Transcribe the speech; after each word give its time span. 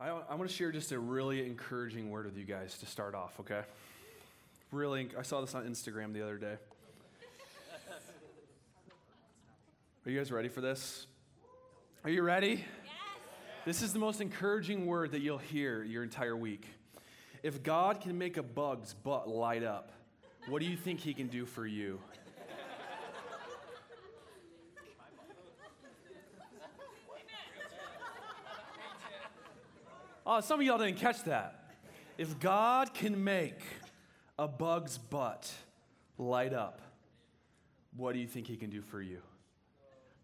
I, 0.00 0.10
I 0.10 0.36
want 0.36 0.48
to 0.48 0.54
share 0.54 0.70
just 0.70 0.92
a 0.92 0.98
really 0.98 1.44
encouraging 1.44 2.10
word 2.10 2.26
with 2.26 2.36
you 2.36 2.44
guys 2.44 2.78
to 2.78 2.86
start 2.86 3.16
off, 3.16 3.32
okay? 3.40 3.62
Really, 4.70 5.08
I 5.18 5.22
saw 5.22 5.40
this 5.40 5.56
on 5.56 5.68
Instagram 5.68 6.12
the 6.12 6.22
other 6.22 6.38
day. 6.38 6.54
Are 10.06 10.10
you 10.10 10.16
guys 10.16 10.30
ready 10.30 10.48
for 10.48 10.60
this? 10.60 11.08
Are 12.04 12.10
you 12.10 12.22
ready? 12.22 12.50
Yes. 12.50 12.60
This 13.64 13.82
is 13.82 13.92
the 13.92 13.98
most 13.98 14.20
encouraging 14.20 14.86
word 14.86 15.10
that 15.12 15.20
you'll 15.20 15.38
hear 15.38 15.82
your 15.82 16.04
entire 16.04 16.36
week. 16.36 16.64
If 17.42 17.64
God 17.64 18.00
can 18.00 18.16
make 18.16 18.36
a 18.36 18.42
bug's 18.44 18.94
butt 18.94 19.28
light 19.28 19.64
up, 19.64 19.90
what 20.46 20.60
do 20.60 20.68
you 20.68 20.76
think 20.76 21.00
he 21.00 21.12
can 21.12 21.26
do 21.26 21.44
for 21.44 21.66
you? 21.66 21.98
Oh, 30.30 30.42
some 30.42 30.60
of 30.60 30.66
y'all 30.66 30.76
didn't 30.76 30.98
catch 30.98 31.24
that. 31.24 31.70
If 32.18 32.38
God 32.38 32.92
can 32.92 33.24
make 33.24 33.62
a 34.38 34.46
bug's 34.46 34.98
butt 34.98 35.50
light 36.18 36.52
up, 36.52 36.82
what 37.96 38.12
do 38.12 38.18
you 38.18 38.26
think 38.26 38.46
he 38.46 38.58
can 38.58 38.68
do 38.68 38.82
for 38.82 39.00
you? 39.00 39.22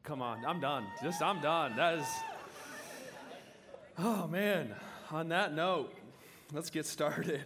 Come 0.03 0.21
on, 0.21 0.45
I'm 0.45 0.61
done. 0.61 0.85
Just, 1.03 1.23
I'm 1.23 1.41
done. 1.41 1.75
That 1.77 2.01
is. 2.01 2.07
Oh, 3.99 4.27
man. 4.27 4.75
On 5.11 5.31
that 5.31 5.55
note, 5.55 5.95
let's 6.53 6.69
get 6.69 6.85
started. 6.85 7.45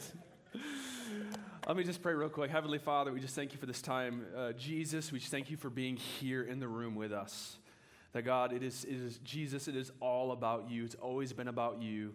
Let 1.68 1.76
me 1.76 1.84
just 1.84 2.02
pray 2.02 2.14
real 2.14 2.28
quick. 2.28 2.50
Heavenly 2.50 2.78
Father, 2.78 3.12
we 3.12 3.20
just 3.20 3.36
thank 3.36 3.52
you 3.52 3.58
for 3.58 3.66
this 3.66 3.80
time. 3.80 4.26
Uh, 4.36 4.50
Jesus, 4.50 5.12
we 5.12 5.20
just 5.20 5.30
thank 5.30 5.48
you 5.48 5.56
for 5.56 5.70
being 5.70 5.96
here 5.96 6.42
in 6.42 6.58
the 6.58 6.66
room 6.66 6.96
with 6.96 7.12
us. 7.12 7.56
That 8.14 8.22
God, 8.22 8.52
it 8.52 8.64
is, 8.64 8.82
it 8.82 8.96
is 8.96 9.18
Jesus, 9.18 9.68
it 9.68 9.76
is 9.76 9.92
all 10.00 10.32
about 10.32 10.68
you. 10.68 10.84
It's 10.84 10.96
always 10.96 11.32
been 11.32 11.46
about 11.46 11.80
you 11.80 12.14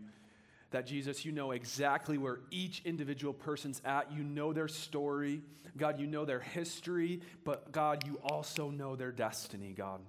that 0.74 0.86
Jesus, 0.86 1.24
you 1.24 1.32
know 1.32 1.52
exactly 1.52 2.18
where 2.18 2.40
each 2.52 2.82
individual 2.84 3.34
person's 3.34 3.82
at. 3.86 4.12
You 4.12 4.24
know 4.24 4.54
their 4.54 4.68
story. 4.68 5.42
God, 5.78 6.00
you 6.00 6.06
know 6.06 6.26
their 6.26 6.40
history, 6.40 7.22
but 7.44 7.72
God, 7.72 8.06
you 8.06 8.20
also 8.24 8.70
know 8.70 8.96
their 8.96 9.12
destiny, 9.12 9.74
God. 9.76 10.02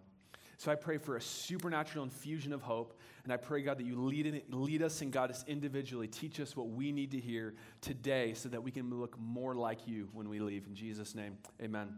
So 0.58 0.72
I 0.72 0.74
pray 0.74 0.98
for 0.98 1.16
a 1.16 1.20
supernatural 1.20 2.04
infusion 2.04 2.52
of 2.52 2.62
hope. 2.62 2.98
And 3.24 3.32
I 3.32 3.36
pray, 3.36 3.62
God, 3.62 3.78
that 3.78 3.84
you 3.86 4.02
lead, 4.02 4.26
in, 4.26 4.42
lead 4.50 4.82
us 4.82 5.00
and 5.00 5.12
guide 5.12 5.30
us 5.30 5.44
individually. 5.46 6.08
Teach 6.08 6.40
us 6.40 6.56
what 6.56 6.68
we 6.68 6.92
need 6.92 7.10
to 7.12 7.20
hear 7.20 7.54
today 7.80 8.34
so 8.34 8.48
that 8.48 8.62
we 8.62 8.70
can 8.70 8.90
look 8.90 9.18
more 9.18 9.54
like 9.54 9.86
you 9.86 10.08
when 10.12 10.28
we 10.28 10.40
leave. 10.40 10.66
In 10.66 10.74
Jesus' 10.74 11.14
name, 11.14 11.38
amen. 11.62 11.96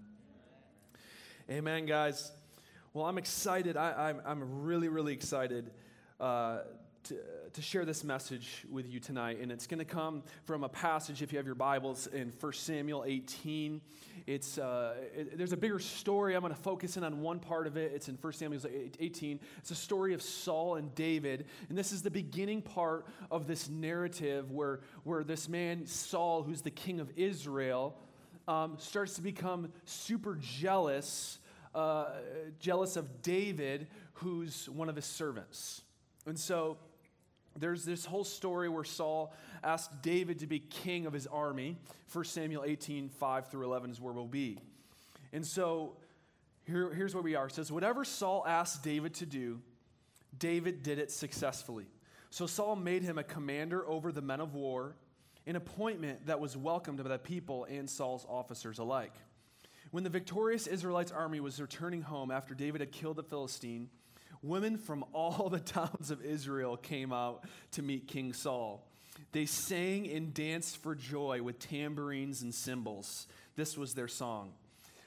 Amen, 1.48 1.58
amen 1.58 1.86
guys. 1.86 2.32
Well, 2.92 3.06
I'm 3.06 3.18
excited. 3.18 3.76
I, 3.76 4.14
am 4.24 4.62
really, 4.64 4.88
really 4.88 5.12
excited. 5.12 5.70
Uh, 6.18 6.60
to, 7.08 7.16
to 7.52 7.62
share 7.62 7.84
this 7.84 8.04
message 8.04 8.64
with 8.70 8.88
you 8.88 8.98
tonight. 8.98 9.38
And 9.40 9.52
it's 9.52 9.66
going 9.66 9.78
to 9.78 9.84
come 9.84 10.22
from 10.44 10.64
a 10.64 10.68
passage, 10.68 11.22
if 11.22 11.32
you 11.32 11.38
have 11.38 11.46
your 11.46 11.54
Bibles, 11.54 12.06
in 12.08 12.32
1 12.40 12.52
Samuel 12.52 13.04
18. 13.06 13.80
It's, 14.26 14.58
uh, 14.58 14.94
it, 15.14 15.38
there's 15.38 15.52
a 15.52 15.56
bigger 15.56 15.78
story. 15.78 16.34
I'm 16.34 16.40
going 16.40 16.54
to 16.54 16.60
focus 16.60 16.96
in 16.96 17.04
on 17.04 17.20
one 17.20 17.38
part 17.38 17.66
of 17.66 17.76
it. 17.76 17.92
It's 17.94 18.08
in 18.08 18.16
1 18.16 18.32
Samuel 18.32 18.60
18. 18.98 19.40
It's 19.58 19.70
a 19.70 19.76
story 19.76 20.14
of 20.14 20.22
Saul 20.22 20.76
and 20.76 20.94
David. 20.94 21.46
And 21.68 21.78
this 21.78 21.92
is 21.92 22.02
the 22.02 22.10
beginning 22.10 22.62
part 22.62 23.06
of 23.30 23.46
this 23.46 23.68
narrative 23.68 24.50
where, 24.50 24.80
where 25.04 25.22
this 25.22 25.48
man, 25.48 25.86
Saul, 25.86 26.42
who's 26.42 26.62
the 26.62 26.70
king 26.70 26.98
of 26.98 27.10
Israel, 27.16 27.96
um, 28.48 28.76
starts 28.78 29.14
to 29.14 29.22
become 29.22 29.72
super 29.84 30.36
jealous. 30.40 31.38
Uh, 31.74 32.06
jealous 32.58 32.96
of 32.96 33.20
David, 33.20 33.86
who's 34.14 34.66
one 34.70 34.88
of 34.88 34.96
his 34.96 35.04
servants. 35.04 35.82
And 36.26 36.38
so 36.38 36.78
there's 37.58 37.84
this 37.84 38.04
whole 38.04 38.24
story 38.24 38.68
where 38.68 38.84
Saul 38.84 39.32
asked 39.62 40.02
David 40.02 40.40
to 40.40 40.46
be 40.46 40.58
king 40.58 41.06
of 41.06 41.12
his 41.12 41.26
army. 41.26 41.76
1 42.12 42.24
Samuel 42.24 42.64
18, 42.64 43.08
5 43.08 43.48
through 43.48 43.64
11 43.64 43.90
is 43.90 44.00
where 44.00 44.12
we'll 44.12 44.26
be. 44.26 44.58
And 45.32 45.44
so 45.44 45.96
here, 46.66 46.92
here's 46.92 47.14
where 47.14 47.22
we 47.22 47.34
are. 47.34 47.46
It 47.46 47.54
says, 47.54 47.70
Whatever 47.70 48.04
Saul 48.04 48.44
asked 48.46 48.82
David 48.82 49.14
to 49.14 49.26
do, 49.26 49.60
David 50.38 50.82
did 50.82 50.98
it 50.98 51.10
successfully. 51.10 51.86
So 52.30 52.46
Saul 52.46 52.76
made 52.76 53.02
him 53.02 53.18
a 53.18 53.24
commander 53.24 53.86
over 53.88 54.12
the 54.12 54.22
men 54.22 54.40
of 54.40 54.54
war, 54.54 54.96
an 55.46 55.56
appointment 55.56 56.26
that 56.26 56.40
was 56.40 56.56
welcomed 56.56 57.02
by 57.02 57.08
the 57.08 57.18
people 57.18 57.64
and 57.70 57.88
Saul's 57.88 58.26
officers 58.28 58.78
alike. 58.78 59.14
When 59.92 60.04
the 60.04 60.10
victorious 60.10 60.66
Israelites' 60.66 61.12
army 61.12 61.40
was 61.40 61.60
returning 61.60 62.02
home 62.02 62.30
after 62.30 62.54
David 62.54 62.80
had 62.80 62.90
killed 62.90 63.16
the 63.16 63.22
Philistine, 63.22 63.88
women 64.46 64.78
from 64.78 65.04
all 65.12 65.48
the 65.48 65.60
towns 65.78 66.10
of 66.10 66.22
Israel 66.24 66.76
came 66.76 67.12
out 67.12 67.44
to 67.72 67.82
meet 67.82 68.08
King 68.08 68.32
Saul. 68.32 68.86
They 69.32 69.46
sang 69.46 70.08
and 70.08 70.32
danced 70.32 70.82
for 70.82 70.94
joy 70.94 71.42
with 71.42 71.58
tambourines 71.58 72.42
and 72.42 72.54
cymbals. 72.54 73.26
This 73.56 73.76
was 73.76 73.94
their 73.94 74.08
song. 74.08 74.52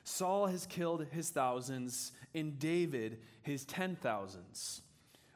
Saul 0.04 0.48
has 0.48 0.66
killed 0.66 1.06
his 1.12 1.30
thousands, 1.30 2.12
and 2.34 2.58
David 2.58 3.20
his 3.44 3.64
ten 3.66 3.96
thousands. 3.96 4.82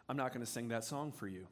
I'm 0.10 0.18
not 0.18 0.34
going 0.34 0.46
to 0.46 0.52
sing 0.52 0.70
that 0.70 0.84
song 0.84 1.12
for 1.12 1.28
you. 1.28 1.48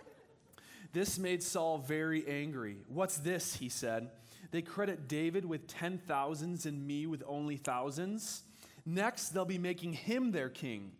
this 0.92 1.18
made 1.18 1.42
Saul 1.42 1.78
very 1.78 2.26
angry. 2.28 2.76
What's 2.88 3.18
this? 3.18 3.56
He 3.56 3.68
said. 3.68 4.10
They 4.50 4.62
credit 4.62 5.08
David 5.08 5.44
with 5.44 5.66
ten 5.66 5.98
thousands 5.98 6.66
and 6.66 6.86
me 6.86 7.06
with 7.06 7.22
only 7.26 7.56
thousands. 7.56 8.42
Next, 8.84 9.30
they'll 9.30 9.44
be 9.44 9.58
making 9.58 9.94
him 9.94 10.32
their 10.32 10.48
king. 10.48 10.92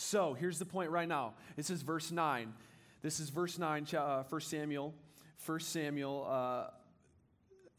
So 0.00 0.34
here's 0.34 0.60
the 0.60 0.64
point 0.64 0.90
right 0.90 1.08
now. 1.08 1.34
This 1.56 1.70
is 1.70 1.82
verse 1.82 2.12
9. 2.12 2.54
This 3.02 3.18
is 3.18 3.30
verse 3.30 3.58
9, 3.58 3.84
uh, 3.96 4.22
1 4.22 4.40
Samuel, 4.40 4.94
1 5.44 5.60
Samuel 5.60 6.26
uh, 6.30 6.70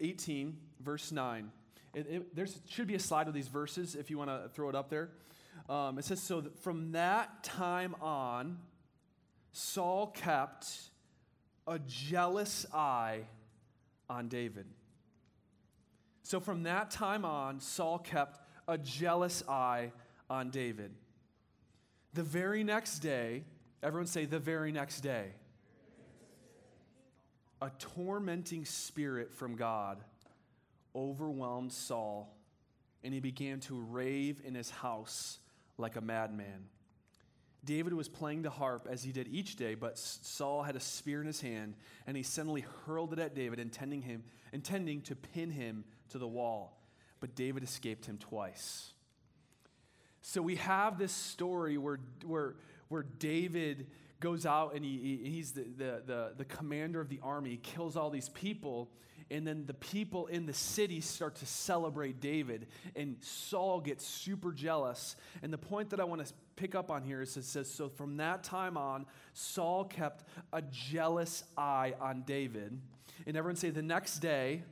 18, 0.01 0.57
verse 0.81 1.13
9. 1.13 1.49
There 2.33 2.45
should 2.67 2.87
be 2.87 2.95
a 2.95 2.99
slide 2.99 3.29
of 3.29 3.33
these 3.33 3.47
verses 3.47 3.95
if 3.95 4.09
you 4.09 4.17
want 4.17 4.29
to 4.29 4.49
throw 4.53 4.67
it 4.67 4.75
up 4.75 4.89
there. 4.89 5.11
Um, 5.69 5.97
it 5.97 6.03
says, 6.03 6.21
So 6.21 6.43
from 6.61 6.91
that 6.91 7.41
time 7.41 7.95
on, 8.01 8.57
Saul 9.53 10.07
kept 10.07 10.67
a 11.67 11.79
jealous 11.79 12.65
eye 12.73 13.21
on 14.09 14.27
David. 14.27 14.65
So 16.23 16.41
from 16.41 16.63
that 16.63 16.91
time 16.91 17.23
on, 17.23 17.61
Saul 17.61 17.97
kept 17.97 18.39
a 18.67 18.77
jealous 18.77 19.41
eye 19.47 19.93
on 20.29 20.49
David. 20.49 20.91
The 22.13 22.23
very 22.23 22.63
next 22.63 22.99
day, 22.99 23.43
everyone 23.83 24.07
say, 24.07 24.25
the 24.25 24.39
very 24.39 24.71
next 24.71 25.01
day, 25.01 25.27
a 27.61 27.69
tormenting 27.77 28.65
spirit 28.65 29.33
from 29.33 29.55
God 29.55 29.99
overwhelmed 30.95 31.71
Saul, 31.71 32.35
and 33.03 33.13
he 33.13 33.19
began 33.19 33.59
to 33.61 33.79
rave 33.79 34.41
in 34.43 34.55
his 34.55 34.69
house 34.69 35.37
like 35.77 35.95
a 35.95 36.01
madman. 36.01 36.65
David 37.63 37.93
was 37.93 38.07
playing 38.07 38.41
the 38.41 38.49
harp 38.49 38.87
as 38.89 39.03
he 39.03 39.11
did 39.11 39.27
each 39.27 39.55
day, 39.57 39.75
but 39.75 39.97
Saul 39.97 40.63
had 40.63 40.75
a 40.75 40.79
spear 40.79 41.21
in 41.21 41.27
his 41.27 41.41
hand, 41.41 41.75
and 42.07 42.15
he 42.15 42.23
suddenly 42.23 42.65
hurled 42.85 43.13
it 43.13 43.19
at 43.19 43.35
David, 43.35 43.59
intending, 43.59 44.01
him, 44.01 44.23
intending 44.53 45.01
to 45.01 45.15
pin 45.15 45.51
him 45.51 45.83
to 46.09 46.17
the 46.17 46.27
wall. 46.27 46.81
But 47.19 47.35
David 47.35 47.63
escaped 47.63 48.05
him 48.05 48.17
twice. 48.17 48.93
So 50.21 50.41
we 50.41 50.55
have 50.57 50.97
this 50.97 51.11
story 51.11 51.77
where, 51.77 51.99
where, 52.25 52.55
where 52.89 53.05
David 53.19 53.87
goes 54.19 54.45
out 54.45 54.75
and 54.75 54.83
he, 54.83 55.19
he's 55.23 55.51
the, 55.53 55.63
the, 55.77 56.01
the, 56.05 56.31
the 56.37 56.45
commander 56.45 56.99
of 56.99 57.09
the 57.09 57.19
army, 57.23 57.51
he 57.51 57.57
kills 57.57 57.95
all 57.95 58.09
these 58.09 58.29
people, 58.29 58.89
and 59.31 59.45
then 59.45 59.65
the 59.65 59.75
people 59.75 60.25
in 60.27 60.45
the 60.45 60.53
city 60.53 61.01
start 61.01 61.35
to 61.35 61.45
celebrate 61.45 62.19
David, 62.19 62.67
and 62.95 63.15
Saul 63.21 63.79
gets 63.79 64.05
super 64.05 64.51
jealous. 64.51 65.15
And 65.43 65.53
the 65.53 65.57
point 65.57 65.91
that 65.91 65.99
I 65.99 66.03
want 66.03 66.25
to 66.25 66.33
pick 66.55 66.73
up 66.73 66.89
on 66.89 67.03
here 67.03 67.21
is 67.21 67.37
it 67.37 67.45
says, 67.45 67.69
So 67.69 67.89
from 67.89 68.17
that 68.17 68.43
time 68.43 68.75
on, 68.75 69.05
Saul 69.33 69.85
kept 69.85 70.25
a 70.51 70.61
jealous 70.63 71.43
eye 71.57 71.93
on 72.01 72.23
David. 72.23 72.79
And 73.27 73.37
everyone 73.37 73.55
say, 73.55 73.69
the 73.69 73.81
next 73.81 74.19
day, 74.19 74.63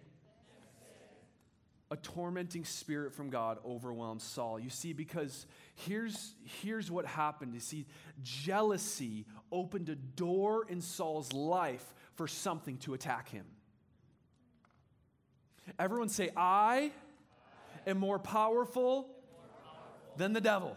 a 1.90 1.96
tormenting 1.96 2.66
spirit 2.66 3.14
from 3.14 3.30
God 3.30 3.60
overwhelmed 3.66 4.22
Saul. 4.22 4.60
You 4.60 4.70
see, 4.70 4.94
because 4.94 5.48
here's, 5.76 6.34
here's 6.62 6.92
what 6.92 7.06
happened. 7.06 7.54
You 7.54 7.60
see, 7.60 7.86
jealousy 8.22 9.26
opened 9.52 9.90
a 9.90 9.96
door 9.96 10.66
in 10.68 10.82
Saul's 10.82 11.32
life 11.32 11.94
for 12.16 12.28
something 12.28 12.78
to 12.80 12.94
attack 12.94 13.30
him. 13.30 13.46
Everyone 15.80 16.10
say, 16.10 16.30
I 16.36 16.92
am 17.86 17.98
more 17.98 18.20
powerful 18.20 19.10
than 20.18 20.34
the 20.34 20.42
devil. 20.42 20.76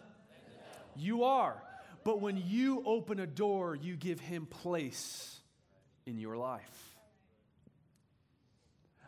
You 0.96 1.24
are. 1.24 1.60
But 2.04 2.20
when 2.20 2.42
you 2.46 2.82
open 2.86 3.20
a 3.20 3.26
door, 3.26 3.74
you 3.74 3.96
give 3.96 4.20
him 4.20 4.46
place 4.46 5.40
in 6.06 6.18
your 6.18 6.36
life. 6.36 6.89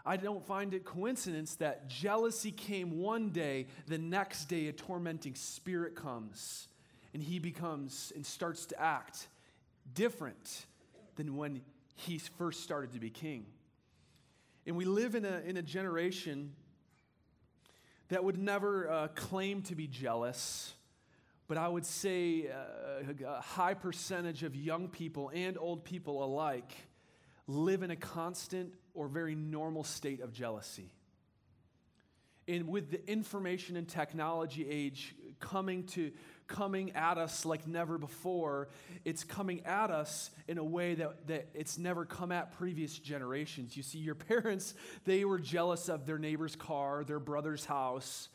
I 0.05 0.17
don't 0.17 0.45
find 0.45 0.75
it 0.75 0.85
coincidence 0.85 1.55
that 1.57 1.89
jealousy 1.89 2.51
came 2.51 2.99
one 2.99 3.31
day, 3.31 3.67
the 3.87 3.99
next 3.99 4.47
day 4.47 4.67
a 4.67 4.73
tormenting 4.73 5.35
spirit 5.35 5.95
comes 5.95 6.69
and 7.15 7.23
he 7.23 7.39
becomes 7.39 8.13
and 8.17 8.25
starts 8.25 8.67
to 8.67 8.81
act 8.81 9.29
different 9.95 10.67
than 11.17 11.37
when 11.37 11.61
he 11.95 12.19
first 12.19 12.63
started 12.63 12.93
to 12.93 12.99
be 12.99 13.11
king. 13.11 13.47
And 14.67 14.77
we 14.77 14.85
live 14.85 15.15
in 15.15 15.25
a, 15.25 15.41
in 15.45 15.57
a 15.57 15.63
generation 15.63 16.53
that 18.09 18.25
would 18.25 18.39
never 18.39 18.91
uh, 18.91 19.09
claim 19.09 19.63
to 19.63 19.75
be 19.75 19.87
jealous, 19.87 20.75
but 21.49 21.59
I 21.59 21.69
would 21.69 21.87
say 21.87 22.49
uh, 22.49 23.13
a 23.27 23.41
high 23.41 23.75
percentage 23.75 24.43
of 24.43 24.57
young 24.57 24.89
people 24.89 25.31
and 25.35 25.57
old 25.59 25.85
people 25.85 26.25
alike 26.25 26.73
live 27.47 27.83
in 27.83 27.91
a 27.91 27.97
constant 27.97 28.73
or 28.95 29.09
very 29.09 29.35
normal 29.35 29.85
state 29.85 30.21
of 30.21 30.33
jealousy. 30.33 30.93
And 32.49 32.69
with 32.69 32.91
the 32.91 33.09
information 33.09 33.77
and 33.77 33.89
technology 33.89 34.69
age 34.69 35.15
coming 35.39 35.85
to 35.89 36.11
coming 36.49 36.93
at 36.93 37.17
us 37.17 37.45
like 37.47 37.67
never 37.67 37.99
before, 37.99 38.69
it's 39.05 39.25
coming 39.25 39.65
at 39.65 39.91
us 39.91 40.31
in 40.49 40.59
a 40.59 40.65
way 40.65 40.95
that, 40.95 41.27
that 41.27 41.49
it's 41.55 41.79
never 41.79 42.05
come 42.05 42.31
at 42.31 42.53
previous 42.53 42.99
generations. 42.99 43.77
You 43.77 43.83
see, 43.83 43.99
your 43.99 44.15
parents, 44.15 44.75
they 45.05 45.25
were 45.25 45.39
jealous 45.39 45.89
of 45.89 46.05
their 46.05 46.19
neighbor's 46.19 46.57
car, 46.57 47.05
their 47.05 47.21
brother's 47.21 47.65
house. 47.65 48.29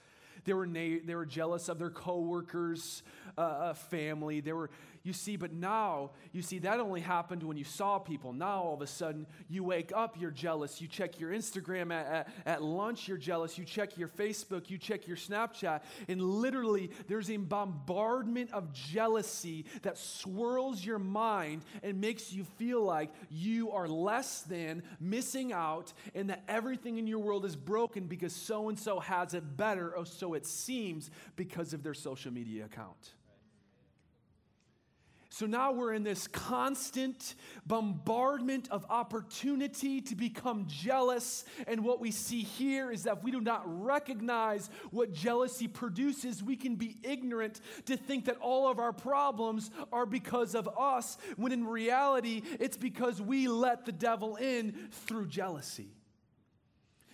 They 0.45 0.53
were, 0.53 0.65
na- 0.65 0.99
they 1.05 1.15
were 1.15 1.25
jealous 1.25 1.69
of 1.69 1.77
their 1.77 1.89
coworkers' 1.89 3.03
uh, 3.37 3.41
uh 3.41 3.73
family. 3.73 4.39
They 4.39 4.53
were 4.53 4.69
you 5.07 5.13
see, 5.13 5.37
but 5.37 5.53
now, 5.53 6.11
you 6.33 6.41
see, 6.41 6.59
that 6.59 6.81
only 6.81 6.99
happened 6.99 7.41
when 7.41 7.55
you 7.55 7.63
saw 7.63 7.97
people. 7.97 8.33
Now, 8.33 8.61
all 8.61 8.73
of 8.73 8.81
a 8.81 8.87
sudden, 8.87 9.25
you 9.47 9.63
wake 9.63 9.93
up, 9.95 10.19
you're 10.19 10.31
jealous. 10.31 10.81
You 10.81 10.89
check 10.89 11.17
your 11.17 11.31
Instagram 11.31 11.93
at, 11.93 12.05
at, 12.05 12.29
at 12.45 12.61
lunch, 12.61 13.07
you're 13.07 13.17
jealous. 13.17 13.57
You 13.57 13.63
check 13.63 13.97
your 13.97 14.09
Facebook, 14.09 14.69
you 14.69 14.77
check 14.77 15.07
your 15.07 15.15
Snapchat. 15.15 15.81
And 16.09 16.21
literally, 16.21 16.91
there's 17.07 17.31
a 17.31 17.37
bombardment 17.37 18.51
of 18.51 18.73
jealousy 18.73 19.65
that 19.83 19.97
swirls 19.97 20.83
your 20.83 20.99
mind 20.99 21.63
and 21.83 22.01
makes 22.01 22.33
you 22.33 22.43
feel 22.57 22.83
like 22.83 23.09
you 23.29 23.71
are 23.71 23.87
less 23.87 24.41
than, 24.41 24.83
missing 24.99 25.53
out, 25.53 25.93
and 26.15 26.29
that 26.29 26.43
everything 26.49 26.97
in 26.97 27.07
your 27.07 27.19
world 27.19 27.45
is 27.45 27.55
broken 27.55 28.07
because 28.07 28.33
so 28.33 28.67
and 28.67 28.77
so 28.77 28.99
has 28.99 29.33
it 29.33 29.55
better, 29.55 29.95
or 29.95 30.05
so 30.05 30.33
it 30.33 30.45
seems, 30.45 31.09
because 31.37 31.71
of 31.71 31.81
their 31.81 31.93
social 31.93 32.33
media 32.33 32.65
account. 32.65 33.13
So 35.37 35.45
now 35.45 35.71
we're 35.71 35.93
in 35.93 36.01
this 36.01 36.25
constant 36.25 37.35
bombardment 37.67 38.69
of 38.71 38.87
opportunity 38.89 40.01
to 40.01 40.15
become 40.15 40.65
jealous. 40.67 41.45
And 41.67 41.83
what 41.83 41.99
we 41.99 42.09
see 42.09 42.41
here 42.41 42.91
is 42.91 43.03
that 43.03 43.17
if 43.17 43.23
we 43.23 43.29
do 43.29 43.39
not 43.39 43.61
recognize 43.67 44.71
what 44.89 45.13
jealousy 45.13 45.67
produces, 45.67 46.41
we 46.41 46.55
can 46.55 46.75
be 46.75 46.97
ignorant 47.03 47.61
to 47.85 47.95
think 47.95 48.25
that 48.25 48.37
all 48.37 48.67
of 48.67 48.79
our 48.79 48.91
problems 48.91 49.69
are 49.93 50.07
because 50.07 50.55
of 50.55 50.67
us, 50.75 51.19
when 51.35 51.51
in 51.51 51.67
reality, 51.67 52.41
it's 52.59 52.75
because 52.75 53.21
we 53.21 53.47
let 53.47 53.85
the 53.85 53.91
devil 53.91 54.37
in 54.37 54.89
through 54.89 55.27
jealousy. 55.27 55.96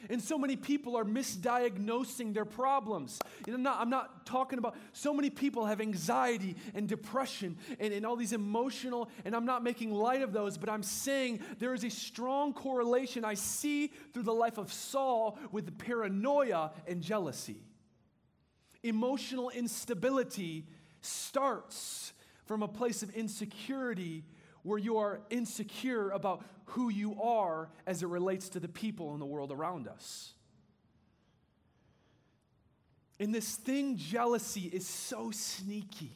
And 0.09 0.21
so 0.21 0.37
many 0.37 0.55
people 0.55 0.95
are 0.95 1.05
misdiagnosing 1.05 2.33
their 2.33 2.45
problems. 2.45 3.19
You 3.47 3.53
know, 3.53 3.57
I'm, 3.57 3.63
not, 3.63 3.81
I'm 3.81 3.89
not 3.89 4.25
talking 4.25 4.59
about 4.59 4.75
so 4.91 5.13
many 5.13 5.29
people 5.29 5.65
have 5.65 5.81
anxiety 5.81 6.55
and 6.73 6.87
depression 6.87 7.57
and, 7.79 7.93
and 7.93 8.05
all 8.05 8.15
these 8.15 8.33
emotional, 8.33 9.09
and 9.25 9.35
I'm 9.35 9.45
not 9.45 9.63
making 9.63 9.93
light 9.93 10.21
of 10.21 10.33
those, 10.33 10.57
but 10.57 10.69
I'm 10.69 10.83
saying 10.83 11.39
there 11.59 11.73
is 11.73 11.83
a 11.83 11.89
strong 11.89 12.53
correlation 12.53 13.25
I 13.25 13.35
see 13.35 13.87
through 14.13 14.23
the 14.23 14.33
life 14.33 14.57
of 14.57 14.71
Saul 14.71 15.37
with 15.51 15.77
paranoia 15.77 16.71
and 16.87 17.01
jealousy. 17.01 17.61
Emotional 18.83 19.49
instability 19.49 20.65
starts 21.01 22.13
from 22.45 22.63
a 22.63 22.67
place 22.67 23.03
of 23.03 23.09
insecurity 23.11 24.25
where 24.63 24.79
you 24.79 24.97
are 24.97 25.21
insecure 25.29 26.09
about 26.09 26.43
who 26.65 26.89
you 26.89 27.21
are 27.21 27.69
as 27.85 28.01
it 28.01 28.07
relates 28.07 28.49
to 28.49 28.59
the 28.59 28.67
people 28.67 29.13
in 29.13 29.19
the 29.19 29.25
world 29.25 29.51
around 29.51 29.87
us. 29.87 30.33
And 33.19 33.33
this 33.33 33.55
thing, 33.55 33.97
jealousy, 33.97 34.61
is 34.61 34.87
so 34.87 35.31
sneaky. 35.31 36.11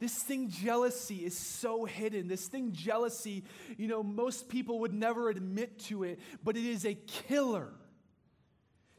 This 0.00 0.20
thing, 0.20 0.48
jealousy, 0.50 1.24
is 1.24 1.36
so 1.36 1.84
hidden. 1.84 2.26
This 2.26 2.48
thing, 2.48 2.72
jealousy, 2.72 3.44
you 3.76 3.86
know, 3.86 4.02
most 4.02 4.48
people 4.48 4.80
would 4.80 4.92
never 4.92 5.28
admit 5.28 5.78
to 5.84 6.02
it, 6.02 6.18
but 6.42 6.56
it 6.56 6.64
is 6.64 6.84
a 6.84 6.94
killer 6.94 7.68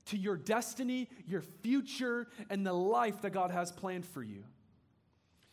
to 0.06 0.18
your 0.18 0.38
destiny, 0.38 1.10
your 1.28 1.42
future, 1.42 2.28
and 2.50 2.66
the 2.66 2.74
life 2.74 3.22
that 3.22 3.32
God 3.32 3.52
has 3.52 3.72
planned 3.72 4.06
for 4.06 4.24
you. 4.24 4.44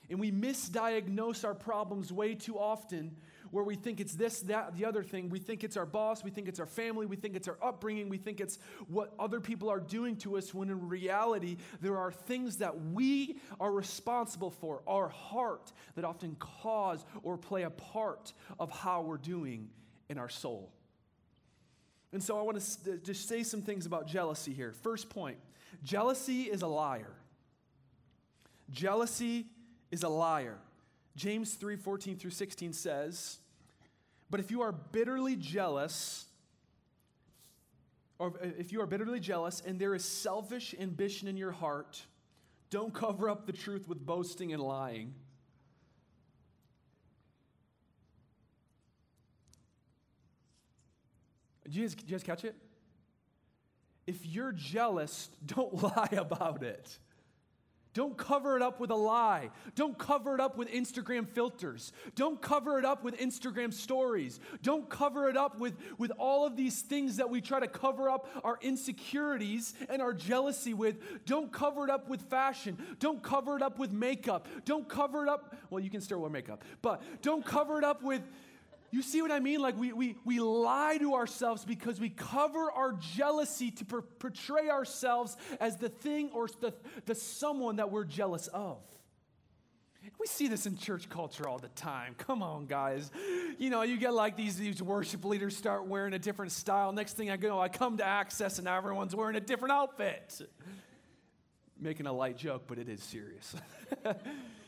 And 0.08 0.18
we 0.18 0.32
misdiagnose 0.32 1.44
our 1.44 1.54
problems 1.54 2.12
way 2.12 2.34
too 2.34 2.58
often 2.58 3.16
where 3.50 3.64
we 3.64 3.74
think 3.74 4.00
it's 4.00 4.14
this, 4.14 4.40
that, 4.40 4.76
the 4.76 4.84
other 4.84 5.02
thing. 5.02 5.28
We 5.28 5.38
think 5.38 5.64
it's 5.64 5.76
our 5.76 5.86
boss, 5.86 6.22
we 6.22 6.30
think 6.30 6.48
it's 6.48 6.60
our 6.60 6.66
family, 6.66 7.06
we 7.06 7.16
think 7.16 7.36
it's 7.36 7.48
our 7.48 7.58
upbringing, 7.62 8.08
we 8.08 8.18
think 8.18 8.40
it's 8.40 8.58
what 8.88 9.12
other 9.18 9.40
people 9.40 9.68
are 9.68 9.80
doing 9.80 10.16
to 10.18 10.36
us, 10.36 10.54
when 10.54 10.70
in 10.70 10.88
reality, 10.88 11.56
there 11.80 11.98
are 11.98 12.12
things 12.12 12.56
that 12.56 12.80
we 12.92 13.38
are 13.58 13.72
responsible 13.72 14.50
for, 14.50 14.82
our 14.86 15.08
heart, 15.08 15.72
that 15.94 16.04
often 16.04 16.36
cause 16.38 17.04
or 17.22 17.36
play 17.36 17.62
a 17.62 17.70
part 17.70 18.32
of 18.58 18.70
how 18.70 19.02
we're 19.02 19.16
doing 19.16 19.68
in 20.08 20.18
our 20.18 20.28
soul. 20.28 20.72
And 22.12 22.22
so 22.22 22.38
I 22.38 22.42
want 22.42 22.60
to 22.60 22.92
uh, 22.92 22.96
just 22.96 23.28
say 23.28 23.42
some 23.42 23.62
things 23.62 23.86
about 23.86 24.06
jealousy 24.06 24.52
here. 24.52 24.72
First 24.82 25.10
point 25.10 25.38
jealousy 25.82 26.42
is 26.42 26.62
a 26.62 26.66
liar. 26.66 27.12
Jealousy 28.70 29.46
is 29.90 30.02
a 30.02 30.08
liar. 30.08 30.58
James 31.16 31.54
3 31.54 31.76
14 31.76 32.16
through 32.16 32.30
16 32.30 32.72
says, 32.72 33.38
But 34.30 34.40
if 34.40 34.50
you 34.50 34.62
are 34.62 34.72
bitterly 34.72 35.36
jealous, 35.36 36.26
or 38.18 38.34
if 38.42 38.72
you 38.72 38.80
are 38.82 38.86
bitterly 38.86 39.20
jealous 39.20 39.62
and 39.64 39.78
there 39.78 39.94
is 39.94 40.04
selfish 40.04 40.74
ambition 40.78 41.26
in 41.26 41.36
your 41.36 41.52
heart, 41.52 42.02
don't 42.68 42.94
cover 42.94 43.28
up 43.28 43.46
the 43.46 43.52
truth 43.52 43.88
with 43.88 44.04
boasting 44.04 44.52
and 44.52 44.62
lying. 44.62 45.14
Did 51.64 51.76
you 51.76 51.82
guys, 51.82 51.94
did 51.94 52.10
you 52.10 52.16
guys 52.16 52.22
catch 52.24 52.44
it? 52.44 52.56
If 54.06 54.26
you're 54.26 54.52
jealous, 54.52 55.30
don't 55.46 55.82
lie 55.96 56.08
about 56.12 56.62
it. 56.62 56.98
Don't 57.92 58.16
cover 58.16 58.56
it 58.56 58.62
up 58.62 58.78
with 58.78 58.90
a 58.90 58.96
lie. 58.96 59.50
Don't 59.74 59.98
cover 59.98 60.34
it 60.34 60.40
up 60.40 60.56
with 60.56 60.70
Instagram 60.70 61.28
filters. 61.28 61.92
Don't 62.14 62.40
cover 62.40 62.78
it 62.78 62.84
up 62.84 63.02
with 63.02 63.18
Instagram 63.18 63.72
stories. 63.72 64.38
Don't 64.62 64.88
cover 64.88 65.28
it 65.28 65.36
up 65.36 65.58
with, 65.58 65.74
with 65.98 66.12
all 66.12 66.46
of 66.46 66.56
these 66.56 66.82
things 66.82 67.16
that 67.16 67.28
we 67.28 67.40
try 67.40 67.58
to 67.58 67.66
cover 67.66 68.08
up 68.08 68.28
our 68.44 68.58
insecurities 68.62 69.74
and 69.88 70.00
our 70.00 70.12
jealousy 70.12 70.72
with. 70.72 71.24
Don't 71.26 71.50
cover 71.50 71.84
it 71.84 71.90
up 71.90 72.08
with 72.08 72.22
fashion. 72.22 72.78
Don't 73.00 73.22
cover 73.22 73.56
it 73.56 73.62
up 73.62 73.78
with 73.78 73.90
makeup. 73.90 74.46
Don't 74.64 74.88
cover 74.88 75.24
it 75.24 75.28
up, 75.28 75.56
well, 75.68 75.82
you 75.82 75.90
can 75.90 76.00
still 76.00 76.20
wear 76.20 76.30
makeup, 76.30 76.62
but 76.82 77.02
don't 77.22 77.44
cover 77.44 77.78
it 77.78 77.84
up 77.84 78.02
with 78.02 78.22
you 78.90 79.02
see 79.02 79.22
what 79.22 79.30
I 79.30 79.38
mean? 79.38 79.60
Like 79.60 79.78
we, 79.78 79.92
we, 79.92 80.16
we 80.24 80.40
lie 80.40 80.98
to 80.98 81.14
ourselves 81.14 81.64
because 81.64 82.00
we 82.00 82.10
cover 82.10 82.70
our 82.72 82.92
jealousy 82.92 83.70
to 83.72 83.84
per- 83.84 84.02
portray 84.02 84.68
ourselves 84.68 85.36
as 85.60 85.76
the 85.76 85.88
thing 85.88 86.30
or 86.34 86.48
the, 86.60 86.74
the 87.06 87.14
someone 87.14 87.76
that 87.76 87.90
we're 87.90 88.04
jealous 88.04 88.48
of. 88.48 88.78
We 90.18 90.26
see 90.26 90.48
this 90.48 90.66
in 90.66 90.76
church 90.76 91.08
culture 91.08 91.46
all 91.46 91.58
the 91.58 91.68
time. 91.68 92.14
Come 92.18 92.42
on, 92.42 92.66
guys. 92.66 93.10
You 93.58 93.70
know, 93.70 93.82
you 93.82 93.96
get 93.96 94.12
like 94.12 94.36
these, 94.36 94.56
these 94.56 94.82
worship 94.82 95.24
leaders 95.24 95.56
start 95.56 95.86
wearing 95.86 96.14
a 96.14 96.18
different 96.18 96.52
style. 96.52 96.92
Next 96.92 97.16
thing 97.16 97.30
I 97.30 97.36
go, 97.36 97.60
I 97.60 97.68
come 97.68 97.98
to 97.98 98.04
Access 98.04 98.58
and 98.58 98.66
everyone's 98.66 99.14
wearing 99.14 99.36
a 99.36 99.40
different 99.40 99.72
outfit. 99.72 100.40
Making 101.78 102.06
a 102.06 102.12
light 102.12 102.36
joke, 102.36 102.64
but 102.66 102.78
it 102.78 102.88
is 102.88 103.02
serious. 103.02 103.54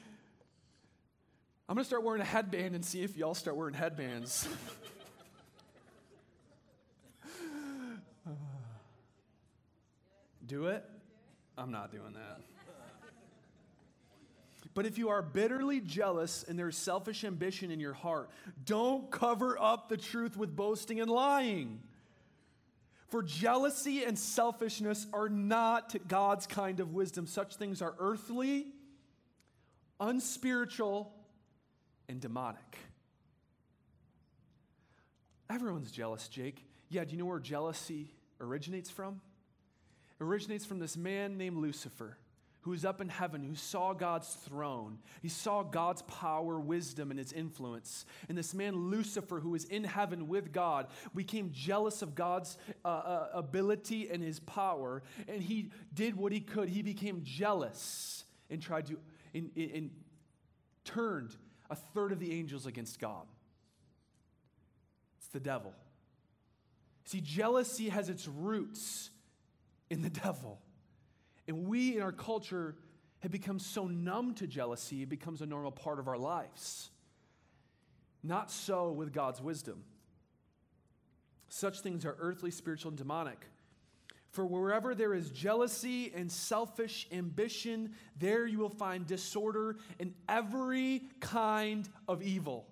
I'm 1.73 1.77
going 1.77 1.85
to 1.85 1.89
start 1.89 2.05
wearing 2.05 2.21
a 2.21 2.25
headband 2.27 2.75
and 2.75 2.85
see 2.85 3.01
if 3.03 3.17
y'all 3.17 3.35
start 3.35 3.57
wearing 3.57 3.73
headbands. 3.73 4.47
Do 10.47 10.67
it? 10.67 10.85
I'm 11.57 11.71
not 11.71 11.91
doing 11.91 12.13
that. 12.13 12.43
But 14.75 14.85
if 14.85 14.99
you 14.99 15.09
are 15.09 15.23
bitterly 15.23 15.81
jealous 15.81 16.45
and 16.47 16.59
there's 16.59 16.77
selfish 16.77 17.25
ambition 17.25 17.71
in 17.71 17.81
your 17.81 17.95
heart, 17.95 18.29
don't 18.67 19.11
cover 19.11 19.59
up 19.59 19.89
the 19.89 19.97
truth 19.97 20.37
with 20.37 20.55
boasting 20.55 21.01
and 21.01 21.11
lying. 21.11 21.81
For 23.09 23.23
jealousy 23.23 24.05
and 24.05 24.19
selfishness 24.19 25.07
are 25.15 25.31
not 25.31 25.97
God's 26.07 26.47
kind 26.47 26.81
of 26.81 26.93
wisdom. 26.93 27.27
Such 27.27 27.57
things 27.57 27.81
are 27.81 27.95
earthly, 27.99 28.67
unspiritual, 29.99 31.15
and 32.13 32.21
demonic. 32.21 32.77
Everyone's 35.49 35.91
jealous, 35.91 36.29
Jake. 36.29 36.65
Yeah, 36.91 37.05
do 37.05 37.13
you 37.13 37.19
know 37.19 37.25
where 37.25 37.41
jealousy 37.41 38.15
originates 38.39 38.91
from? 38.91 39.23
It 40.21 40.23
originates 40.23 40.67
from 40.67 40.79
this 40.79 40.95
man 40.95 41.39
named 41.39 41.57
Lucifer, 41.57 42.19
who 42.61 42.73
was 42.73 42.85
up 42.85 43.01
in 43.01 43.09
heaven, 43.09 43.43
who 43.43 43.55
saw 43.55 43.95
God's 43.95 44.29
throne. 44.29 44.99
He 45.23 45.31
saw 45.31 45.63
God's 45.63 46.03
power, 46.03 46.61
wisdom, 46.61 47.11
and 47.11 47.19
his 47.19 47.33
influence. 47.33 48.05
And 48.29 48.37
this 48.37 48.53
man, 48.53 48.91
Lucifer, 48.91 49.41
who 49.41 49.51
was 49.51 49.65
in 49.65 49.83
heaven 49.83 50.29
with 50.29 50.53
God, 50.53 50.89
became 51.15 51.51
jealous 51.51 52.03
of 52.03 52.15
God's 52.15 52.59
uh, 52.85 52.89
uh, 52.89 53.29
ability 53.33 54.11
and 54.11 54.23
his 54.23 54.39
power. 54.39 55.03
And 55.27 55.43
he 55.43 55.71
did 55.95 56.15
what 56.15 56.31
he 56.31 56.41
could. 56.41 56.69
He 56.69 56.83
became 56.83 57.23
jealous 57.25 58.25
and 58.51 58.61
tried 58.61 58.87
to, 58.89 58.99
and, 59.33 59.51
and 59.57 59.91
turned 60.85 61.35
a 61.73 61.75
third 61.75 62.13
of 62.13 62.21
the 62.21 62.39
angels 62.39 62.67
against 62.67 63.01
God. 63.01 63.27
It's 65.19 65.29
the 65.29 65.41
devil. 65.41 65.73
See, 67.07 67.23
jealousy 67.23 67.89
has 67.89 68.11
its 68.11 68.29
roots 68.29 69.11
in 69.89 70.03
the 70.03 70.11
devil. 70.11 70.61
And 71.49 71.67
we 71.67 71.97
in 71.97 72.03
our 72.03 72.13
culture 72.13 72.77
have 73.21 73.33
become 73.33 73.59
so 73.59 73.87
numb 73.87 74.35
to 74.35 74.47
jealousy, 74.47 75.03
it 75.03 75.09
becomes 75.09 75.41
a 75.41 75.47
normal 75.47 75.73
part 75.73 75.99
of 75.99 76.09
our 76.09 76.19
lives. 76.19 76.91
Not 78.23 78.51
so 78.51 78.93
with 78.93 79.13
God's 79.13 79.41
wisdom. 79.41 79.83
Such 81.49 81.81
things 81.81 82.05
are 82.05 82.17
earthly, 82.19 82.51
spiritual, 82.51 82.91
and 82.91 82.99
demonic. 82.99 83.47
For 84.33 84.47
wherever 84.47 84.95
there 84.95 85.13
is 85.13 85.31
jealousy 85.31 86.11
and 86.15 86.33
selfish 86.33 87.07
ambition, 87.13 87.93
there 88.19 88.47
you 88.47 88.59
will 88.59 88.71
find 88.71 89.07
disorder 89.07 89.77
and 90.01 90.15
every 90.27 91.03
kind 91.21 91.87
of 92.09 92.23
evil. 92.23 92.67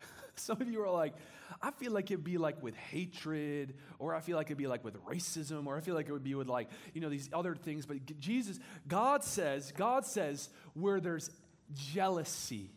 Some 0.36 0.62
of 0.62 0.70
you 0.70 0.82
are 0.82 0.90
like, 0.90 1.12
I 1.60 1.70
feel 1.70 1.92
like 1.92 2.10
it'd 2.10 2.24
be 2.24 2.38
like 2.38 2.62
with 2.62 2.74
hatred, 2.74 3.74
or 3.98 4.14
I 4.14 4.20
feel 4.20 4.38
like 4.38 4.46
it'd 4.46 4.56
be 4.56 4.66
like 4.66 4.82
with 4.82 4.96
racism, 5.04 5.66
or 5.66 5.76
I 5.76 5.80
feel 5.80 5.94
like 5.94 6.08
it 6.08 6.12
would 6.12 6.24
be 6.24 6.34
with 6.34 6.48
like, 6.48 6.70
you 6.94 7.02
know, 7.02 7.10
these 7.10 7.28
other 7.30 7.54
things. 7.54 7.84
But 7.84 8.18
Jesus, 8.18 8.58
God 8.88 9.22
says, 9.22 9.70
God 9.76 10.06
says, 10.06 10.48
where 10.72 10.98
there's 10.98 11.30
jealousy 11.74 12.70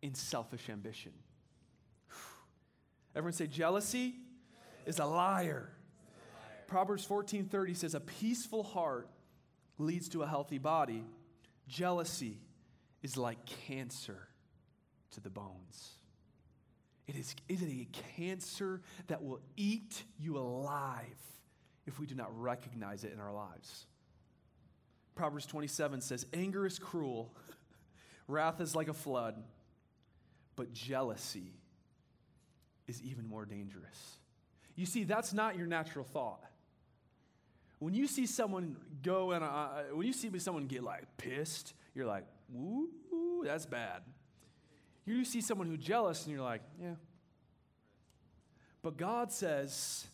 in 0.00 0.14
selfish 0.14 0.70
ambition. 0.70 1.12
Everyone 3.14 3.34
say, 3.34 3.46
jealousy 3.46 4.14
is 4.86 4.98
a 4.98 5.04
liar. 5.04 5.68
Proverbs 6.66 7.06
14:30 7.06 7.76
says, 7.76 7.94
a 7.94 8.00
peaceful 8.00 8.62
heart 8.62 9.08
leads 9.78 10.08
to 10.10 10.22
a 10.22 10.26
healthy 10.26 10.58
body. 10.58 11.04
Jealousy 11.68 12.38
is 13.02 13.16
like 13.16 13.44
cancer 13.66 14.28
to 15.10 15.20
the 15.20 15.30
bones. 15.30 15.96
It 17.06 17.16
is, 17.16 17.36
it 17.48 17.62
is 17.62 17.70
a 17.70 17.88
cancer 18.16 18.80
that 19.06 19.22
will 19.22 19.40
eat 19.56 20.02
you 20.18 20.38
alive 20.38 21.04
if 21.86 22.00
we 22.00 22.06
do 22.06 22.14
not 22.14 22.30
recognize 22.40 23.04
it 23.04 23.12
in 23.12 23.20
our 23.20 23.32
lives. 23.32 23.86
Proverbs 25.14 25.46
27 25.46 26.00
says, 26.00 26.26
Anger 26.32 26.66
is 26.66 26.78
cruel, 26.78 27.32
wrath 28.28 28.60
is 28.60 28.74
like 28.74 28.88
a 28.88 28.92
flood, 28.92 29.36
but 30.56 30.72
jealousy 30.72 31.54
is 32.88 33.00
even 33.02 33.26
more 33.26 33.44
dangerous. 33.44 34.18
You 34.76 34.86
see, 34.86 35.04
that's 35.04 35.32
not 35.32 35.56
your 35.56 35.66
natural 35.66 36.04
thought. 36.04 36.42
When 37.78 37.94
you 37.94 38.06
see 38.06 38.26
someone 38.26 38.76
go 39.02 39.32
and 39.32 39.42
uh, 39.44 39.68
when 39.92 40.06
you 40.06 40.12
see 40.12 40.30
someone 40.38 40.66
get 40.66 40.82
like 40.82 41.04
pissed, 41.16 41.74
you're 41.94 42.06
like, 42.06 42.24
"Ooh, 42.54 43.42
that's 43.44 43.66
bad." 43.66 44.02
You 45.06 45.24
see 45.24 45.40
someone 45.40 45.68
who's 45.68 45.78
jealous 45.78 46.26
and 46.26 46.34
you're 46.34 46.44
like, 46.44 46.62
yeah. 46.82 46.96
But 48.82 48.96
God 48.96 49.32
says, 49.32 50.04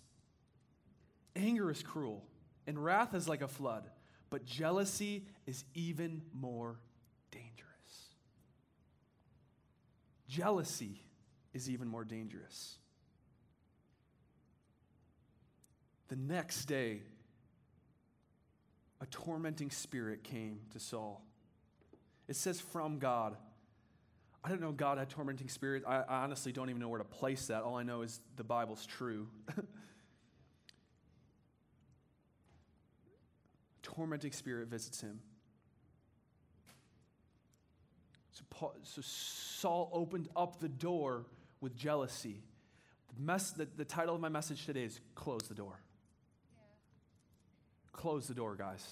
anger 1.35 1.71
is 1.71 1.83
cruel 1.83 2.23
and 2.67 2.83
wrath 2.83 3.15
is 3.15 3.27
like 3.27 3.41
a 3.41 3.49
flood, 3.49 3.89
but 4.29 4.45
jealousy 4.45 5.25
is 5.47 5.65
even 5.75 6.23
more 6.33 6.79
dangerous. 7.31 7.51
Jealousy 10.29 11.03
is 11.55 11.71
even 11.71 11.89
more 11.89 12.05
dangerous. 12.05 12.77
The 16.13 16.19
next 16.19 16.67
day, 16.67 17.01
a 19.01 19.07
tormenting 19.07 19.71
spirit 19.71 20.23
came 20.23 20.61
to 20.73 20.79
Saul. 20.79 21.25
It 22.29 22.37
says 22.37 22.61
from 22.61 22.99
God. 22.99 23.35
I 24.45 24.51
don't 24.51 24.61
know 24.61 24.73
God 24.73 24.99
had 24.99 25.09
tormenting 25.09 25.49
spirits. 25.49 25.87
I, 25.89 26.03
I 26.03 26.23
honestly 26.23 26.53
don't 26.53 26.69
even 26.69 26.83
know 26.83 26.91
where 26.91 26.99
to 26.99 27.05
place 27.05 27.47
that. 27.47 27.63
All 27.63 27.79
I 27.79 27.83
know 27.83 28.03
is 28.03 28.21
the 28.37 28.45
Bible's 28.45 28.85
true. 28.85 29.27
tormenting 33.83 34.33
spirit 34.33 34.69
visits 34.69 35.01
him. 35.01 35.19
So, 38.33 38.45
Paul, 38.51 38.75
so 38.83 39.01
Saul 39.01 39.89
opened 39.95 40.29
up 40.37 40.61
the 40.61 40.69
door 40.69 41.25
with 41.63 41.75
jealousy. 41.75 42.43
The, 43.15 43.23
mess, 43.23 43.53
the, 43.53 43.67
the 43.79 43.87
title 43.87 44.15
of 44.15 44.21
my 44.21 44.29
message 44.29 44.67
today 44.67 44.85
is 44.85 45.01
Close 45.15 45.49
the 45.49 45.55
Door. 45.55 45.81
Close 47.93 48.27
the 48.27 48.35
door, 48.35 48.57
guys. 48.57 48.85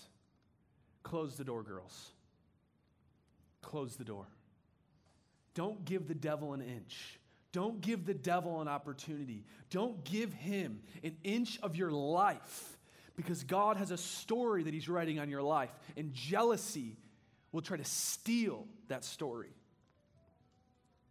Close 1.03 1.37
the 1.37 1.45
door, 1.45 1.63
girls. 1.63 2.11
Close 3.63 3.97
the 3.97 4.05
door. 4.05 4.27
Don't 5.55 5.85
give 5.85 6.07
the 6.07 6.15
devil 6.15 6.53
an 6.53 6.61
inch. 6.61 7.19
Don't 7.53 7.81
give 7.81 8.07
the 8.07 8.15
devil 8.15 8.61
an 8.61 8.69
opportunity. 8.69 9.45
Don't 9.71 10.05
give 10.05 10.33
him 10.33 10.81
an 11.03 11.17
inch 11.25 11.59
of 11.63 11.75
your 11.75 11.91
life 11.91 12.79
because 13.17 13.43
God 13.43 13.77
has 13.77 13.91
a 13.91 13.97
story 13.97 14.63
that 14.63 14.73
he's 14.73 14.89
writing 14.89 15.19
on 15.19 15.29
your 15.29 15.43
life, 15.43 15.71
and 15.97 16.13
jealousy 16.13 16.97
will 17.53 17.61
try 17.61 17.77
to 17.77 17.85
steal 17.85 18.67
that 18.89 19.05
story. 19.05 19.53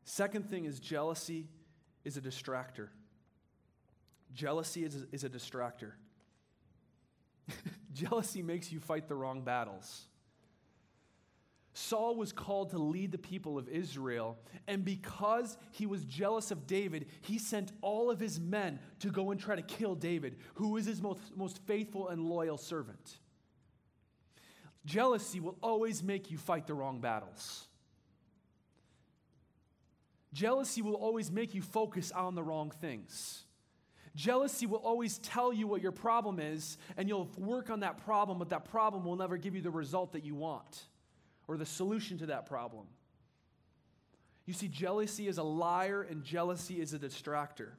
Second 0.06 0.50
thing 0.50 0.66
is 0.66 0.80
jealousy 0.80 1.48
is 2.06 2.18
a 2.18 2.22
distractor. 2.22 2.88
Jealousy 4.34 4.84
is 4.84 5.06
is 5.12 5.24
a 5.24 5.30
distractor. 5.30 5.92
jealousy 7.94 8.42
makes 8.42 8.72
you 8.72 8.80
fight 8.80 9.08
the 9.08 9.16
wrong 9.16 9.42
battles. 9.42 10.06
Saul 11.74 12.16
was 12.16 12.34
called 12.34 12.72
to 12.72 12.78
lead 12.78 13.12
the 13.12 13.18
people 13.18 13.58
of 13.58 13.70
Israel, 13.70 14.38
and 14.68 14.84
because 14.84 15.58
he 15.72 15.86
was 15.86 16.04
jealous 16.04 16.52
of 16.52 16.68
David, 16.68 17.06
he 17.22 17.38
sent 17.38 17.72
all 17.82 18.12
of 18.12 18.20
his 18.20 18.40
men 18.40 18.80
to 19.00 19.10
go 19.10 19.32
and 19.32 19.40
try 19.40 19.56
to 19.56 19.62
kill 19.62 19.96
David, 19.96 20.38
who 20.56 20.76
is 20.78 20.86
his 20.86 21.02
most, 21.02 21.22
most 21.36 21.60
faithful 21.66 22.10
and 22.10 22.22
loyal 22.22 22.58
servant. 22.58 23.20
Jealousy 24.86 25.40
will 25.40 25.58
always 25.62 26.04
make 26.04 26.32
you 26.32 26.38
fight 26.38 26.68
the 26.68 26.74
wrong 26.74 27.00
battles. 27.00 27.68
Jealousy 30.34 30.82
will 30.82 30.96
always 30.96 31.32
make 31.32 31.54
you 31.54 31.62
focus 31.62 32.12
on 32.12 32.36
the 32.36 32.44
wrong 32.44 32.72
things. 32.82 33.46
Jealousy 34.16 34.66
will 34.66 34.80
always 34.80 35.18
tell 35.20 35.54
you 35.54 35.68
what 35.68 35.82
your 35.82 35.92
problem 35.92 36.40
is, 36.40 36.78
and 36.98 37.08
you'll 37.08 37.30
work 37.38 37.70
on 37.70 37.82
that 37.82 38.04
problem, 38.04 38.40
but 38.40 38.50
that 38.50 38.66
problem 38.66 39.06
will 39.06 39.16
never 39.16 39.38
give 39.38 39.56
you 39.56 39.62
the 39.62 39.70
result 39.70 40.14
that 40.14 40.24
you 40.24 40.36
want 40.36 40.86
or 41.48 41.58
the 41.58 41.66
solution 41.66 42.18
to 42.20 42.28
that 42.28 42.46
problem. 42.46 42.86
You 44.46 44.54
see, 44.54 44.68
jealousy 44.68 45.28
is 45.28 45.38
a 45.38 45.44
liar 45.44 46.02
and 46.02 46.24
jealousy 46.24 46.82
is 46.82 46.94
a 46.94 47.00
distractor. 47.00 47.70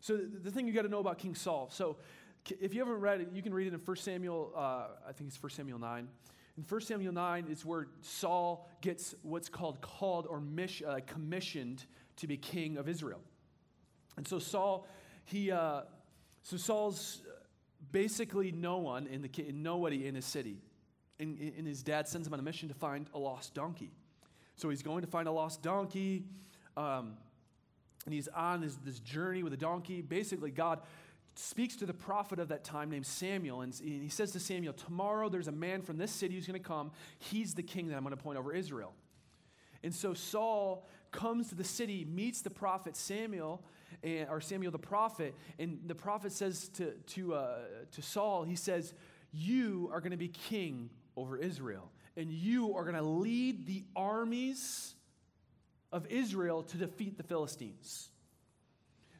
So, 0.00 0.16
the 0.16 0.50
thing 0.50 0.66
you 0.66 0.72
got 0.72 0.82
to 0.82 0.88
know 0.88 0.98
about 0.98 1.18
King 1.18 1.36
Saul. 1.36 1.68
So, 1.70 1.96
if 2.60 2.74
you 2.74 2.80
haven't 2.80 3.00
read 3.00 3.20
it, 3.20 3.28
you 3.32 3.40
can 3.40 3.54
read 3.54 3.68
it 3.68 3.72
in 3.72 3.78
1 3.78 3.96
Samuel, 3.98 4.52
uh, 4.56 4.86
I 5.08 5.12
think 5.12 5.28
it's 5.28 5.40
1 5.40 5.50
Samuel 5.50 5.78
9. 5.78 6.08
In 6.58 6.64
1 6.68 6.80
Samuel 6.80 7.12
9, 7.12 7.46
it's 7.48 7.64
where 7.64 7.86
Saul 8.00 8.68
gets 8.80 9.14
what's 9.22 9.48
called 9.48 9.80
called 9.80 10.26
or 10.26 10.42
uh, 10.86 11.00
commissioned 11.06 11.84
to 12.16 12.26
be 12.26 12.36
king 12.36 12.76
of 12.76 12.88
Israel. 12.88 13.20
And 14.16 14.26
so 14.26 14.38
Saul, 14.38 14.86
he, 15.24 15.50
uh, 15.50 15.82
so 16.42 16.56
Saul's 16.56 17.22
basically 17.90 18.52
no 18.52 18.78
one 18.78 19.06
in 19.06 19.22
the 19.22 19.30
nobody 19.52 20.06
in 20.06 20.14
his 20.14 20.24
city 20.24 20.58
and, 21.22 21.38
and 21.56 21.66
his 21.66 21.82
dad 21.82 22.08
sends 22.08 22.26
him 22.26 22.34
on 22.34 22.40
a 22.40 22.42
mission 22.42 22.68
to 22.68 22.74
find 22.74 23.06
a 23.14 23.18
lost 23.18 23.54
donkey. 23.54 23.92
So 24.56 24.68
he's 24.68 24.82
going 24.82 25.02
to 25.02 25.06
find 25.06 25.28
a 25.28 25.32
lost 25.32 25.62
donkey, 25.62 26.24
um, 26.76 27.14
and 28.04 28.12
he's 28.12 28.28
on 28.28 28.60
this, 28.60 28.76
this 28.84 28.98
journey 28.98 29.42
with 29.42 29.52
a 29.52 29.56
donkey. 29.56 30.02
Basically, 30.02 30.50
God 30.50 30.80
speaks 31.34 31.76
to 31.76 31.86
the 31.86 31.94
prophet 31.94 32.38
of 32.38 32.48
that 32.48 32.64
time 32.64 32.90
named 32.90 33.06
Samuel, 33.06 33.62
and 33.62 33.72
he 33.74 34.08
says 34.08 34.32
to 34.32 34.40
Samuel, 34.40 34.74
Tomorrow 34.74 35.28
there's 35.28 35.48
a 35.48 35.52
man 35.52 35.82
from 35.82 35.96
this 35.96 36.10
city 36.10 36.34
who's 36.34 36.46
going 36.46 36.60
to 36.60 36.66
come. 36.66 36.90
He's 37.18 37.54
the 37.54 37.62
king 37.62 37.88
that 37.88 37.96
I'm 37.96 38.02
going 38.02 38.14
to 38.14 38.20
appoint 38.20 38.38
over 38.38 38.52
Israel. 38.52 38.92
And 39.82 39.94
so 39.94 40.14
Saul 40.14 40.86
comes 41.12 41.48
to 41.50 41.54
the 41.54 41.64
city, 41.64 42.04
meets 42.04 42.40
the 42.40 42.50
prophet 42.50 42.96
Samuel, 42.96 43.62
and, 44.02 44.28
or 44.28 44.40
Samuel 44.40 44.72
the 44.72 44.78
prophet, 44.78 45.34
and 45.58 45.78
the 45.86 45.94
prophet 45.94 46.32
says 46.32 46.68
to, 46.70 46.92
to, 47.08 47.34
uh, 47.34 47.58
to 47.92 48.02
Saul, 48.02 48.44
he 48.44 48.56
says, 48.56 48.94
You 49.32 49.90
are 49.92 50.00
going 50.00 50.12
to 50.12 50.16
be 50.16 50.28
king 50.28 50.90
over 51.16 51.36
Israel. 51.36 51.90
And 52.16 52.30
you 52.30 52.76
are 52.76 52.82
going 52.82 52.96
to 52.96 53.02
lead 53.02 53.66
the 53.66 53.84
armies 53.96 54.94
of 55.92 56.06
Israel 56.08 56.62
to 56.64 56.76
defeat 56.76 57.16
the 57.16 57.22
Philistines. 57.22 58.10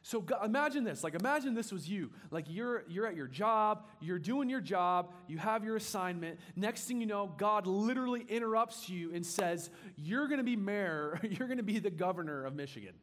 So 0.05 0.19
God, 0.19 0.45
imagine 0.45 0.83
this. 0.83 1.01
Like 1.01 1.15
imagine 1.15 1.53
this 1.53 1.71
was 1.71 1.89
you. 1.89 2.11
Like 2.29 2.45
you're 2.49 2.83
you're 2.89 3.07
at 3.07 3.15
your 3.15 3.27
job, 3.27 3.87
you're 4.01 4.19
doing 4.19 4.49
your 4.49 4.59
job, 4.59 5.13
you 5.27 5.37
have 5.37 5.63
your 5.63 5.77
assignment. 5.77 6.39
Next 6.57 6.83
thing 6.83 6.99
you 6.99 7.07
know, 7.07 7.33
God 7.37 7.65
literally 7.65 8.25
interrupts 8.27 8.89
you 8.89 9.13
and 9.13 9.25
says, 9.25 9.69
"You're 9.95 10.27
going 10.27 10.39
to 10.39 10.43
be 10.43 10.57
mayor, 10.57 11.19
you're 11.23 11.47
going 11.47 11.57
to 11.57 11.63
be 11.63 11.79
the 11.79 11.89
governor 11.89 12.43
of 12.45 12.53
Michigan." 12.53 12.93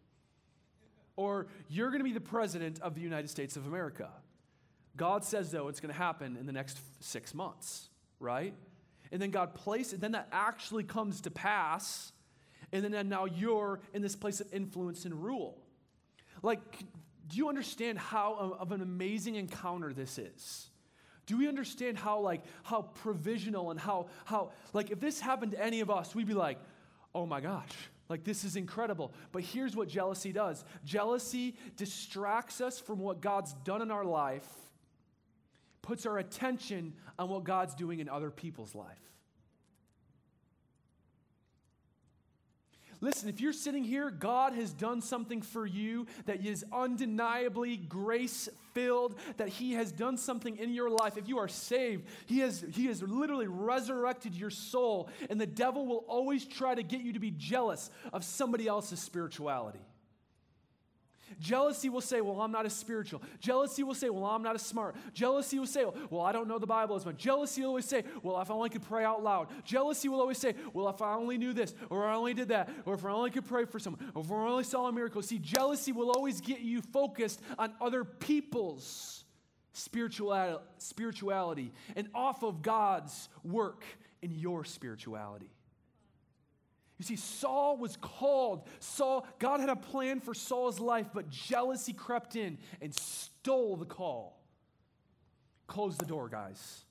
Or 1.16 1.48
you're 1.68 1.88
going 1.88 2.00
to 2.00 2.04
be 2.04 2.12
the 2.12 2.20
president 2.20 2.80
of 2.80 2.94
the 2.94 3.00
United 3.00 3.28
States 3.28 3.56
of 3.56 3.66
America. 3.66 4.10
God 4.96 5.24
says 5.24 5.50
though 5.50 5.68
it's 5.68 5.80
going 5.80 5.92
to 5.92 5.98
happen 5.98 6.36
in 6.36 6.46
the 6.46 6.52
next 6.52 6.78
6 7.00 7.34
months, 7.34 7.88
right? 8.18 8.54
And 9.10 9.20
then 9.20 9.30
God 9.30 9.54
places 9.54 9.94
it, 9.94 10.00
then 10.00 10.12
that 10.12 10.28
actually 10.32 10.84
comes 10.84 11.22
to 11.22 11.30
pass. 11.30 12.12
And 12.72 12.84
then 12.84 13.08
now 13.08 13.24
you're 13.24 13.80
in 13.92 14.02
this 14.02 14.16
place 14.16 14.40
of 14.40 14.52
influence 14.52 15.04
and 15.04 15.14
rule. 15.14 15.59
Like, 16.42 16.60
do 17.28 17.36
you 17.36 17.48
understand 17.48 17.98
how 17.98 18.56
of 18.58 18.72
an 18.72 18.82
amazing 18.82 19.36
encounter 19.36 19.92
this 19.92 20.18
is? 20.18 20.68
Do 21.26 21.38
we 21.38 21.46
understand 21.46 21.96
how 21.96 22.18
like 22.20 22.42
how 22.64 22.82
provisional 22.82 23.70
and 23.70 23.78
how 23.78 24.08
how 24.24 24.50
like 24.72 24.90
if 24.90 24.98
this 24.98 25.20
happened 25.20 25.52
to 25.52 25.62
any 25.62 25.80
of 25.80 25.90
us, 25.90 26.14
we'd 26.14 26.26
be 26.26 26.34
like, 26.34 26.58
"Oh 27.14 27.24
my 27.24 27.40
gosh, 27.40 27.70
like 28.08 28.24
this 28.24 28.42
is 28.42 28.56
incredible." 28.56 29.12
But 29.30 29.42
here's 29.42 29.76
what 29.76 29.88
jealousy 29.88 30.32
does. 30.32 30.64
Jealousy 30.84 31.56
distracts 31.76 32.60
us 32.60 32.80
from 32.80 32.98
what 32.98 33.20
God's 33.20 33.52
done 33.64 33.80
in 33.80 33.92
our 33.92 34.04
life, 34.04 34.48
puts 35.82 36.04
our 36.04 36.18
attention 36.18 36.94
on 37.16 37.28
what 37.28 37.44
God's 37.44 37.76
doing 37.76 38.00
in 38.00 38.08
other 38.08 38.30
people's 38.30 38.74
life. 38.74 39.09
Listen, 43.00 43.30
if 43.30 43.40
you're 43.40 43.52
sitting 43.52 43.82
here, 43.82 44.10
God 44.10 44.52
has 44.52 44.72
done 44.72 45.00
something 45.00 45.40
for 45.40 45.66
you 45.66 46.06
that 46.26 46.44
is 46.44 46.64
undeniably 46.70 47.78
grace 47.78 48.48
filled, 48.74 49.18
that 49.38 49.48
He 49.48 49.72
has 49.72 49.90
done 49.90 50.18
something 50.18 50.58
in 50.58 50.74
your 50.74 50.90
life. 50.90 51.16
If 51.16 51.26
you 51.26 51.38
are 51.38 51.48
saved, 51.48 52.06
He 52.26 52.40
has, 52.40 52.64
he 52.72 52.86
has 52.86 53.02
literally 53.02 53.46
resurrected 53.48 54.34
your 54.34 54.50
soul, 54.50 55.08
and 55.30 55.40
the 55.40 55.46
devil 55.46 55.86
will 55.86 56.04
always 56.08 56.44
try 56.44 56.74
to 56.74 56.82
get 56.82 57.00
you 57.00 57.14
to 57.14 57.20
be 57.20 57.30
jealous 57.30 57.90
of 58.12 58.22
somebody 58.22 58.68
else's 58.68 59.00
spirituality. 59.00 59.80
Jealousy 61.38 61.88
will 61.88 62.00
say, 62.00 62.20
Well, 62.20 62.40
I'm 62.40 62.52
not 62.52 62.66
as 62.66 62.72
spiritual. 62.72 63.22
Jealousy 63.40 63.82
will 63.82 63.94
say, 63.94 64.10
Well, 64.10 64.24
I'm 64.24 64.42
not 64.42 64.54
as 64.54 64.62
smart. 64.62 64.96
Jealousy 65.12 65.58
will 65.58 65.66
say, 65.66 65.84
Well, 66.10 66.22
I 66.22 66.32
don't 66.32 66.48
know 66.48 66.58
the 66.58 66.66
Bible 66.66 66.96
as 66.96 67.04
much. 67.04 67.16
Jealousy 67.16 67.62
will 67.62 67.68
always 67.68 67.84
say, 67.84 68.04
Well, 68.22 68.40
if 68.40 68.50
I 68.50 68.54
only 68.54 68.70
could 68.70 68.82
pray 68.82 69.04
out 69.04 69.22
loud. 69.22 69.48
Jealousy 69.64 70.08
will 70.08 70.20
always 70.20 70.38
say, 70.38 70.54
Well, 70.72 70.88
if 70.88 71.02
I 71.02 71.14
only 71.14 71.38
knew 71.38 71.52
this, 71.52 71.74
or 71.88 72.06
I 72.06 72.14
only 72.14 72.34
did 72.34 72.48
that, 72.48 72.70
or 72.84 72.94
if 72.94 73.04
I 73.04 73.10
only 73.10 73.30
could 73.30 73.46
pray 73.46 73.64
for 73.64 73.78
someone, 73.78 74.10
or 74.14 74.22
if 74.22 74.30
I 74.30 74.34
only 74.34 74.64
saw 74.64 74.88
a 74.88 74.92
miracle. 74.92 75.22
See, 75.22 75.38
jealousy 75.38 75.92
will 75.92 76.10
always 76.10 76.40
get 76.40 76.60
you 76.60 76.82
focused 76.82 77.40
on 77.58 77.72
other 77.80 78.04
people's 78.04 79.24
spirituality 79.72 81.72
and 81.96 82.08
off 82.14 82.42
of 82.42 82.62
God's 82.62 83.28
work 83.44 83.84
in 84.22 84.32
your 84.32 84.64
spirituality. 84.64 85.50
You 87.00 87.04
see, 87.04 87.16
Saul 87.16 87.78
was 87.78 87.96
called. 87.96 88.68
Saul, 88.78 89.26
God 89.38 89.60
had 89.60 89.70
a 89.70 89.74
plan 89.74 90.20
for 90.20 90.34
Saul's 90.34 90.78
life, 90.78 91.06
but 91.14 91.30
jealousy 91.30 91.94
crept 91.94 92.36
in 92.36 92.58
and 92.82 92.94
stole 92.94 93.76
the 93.76 93.86
call. 93.86 94.38
Close 95.66 95.96
the 95.96 96.04
door, 96.04 96.28
guys. 96.28 96.82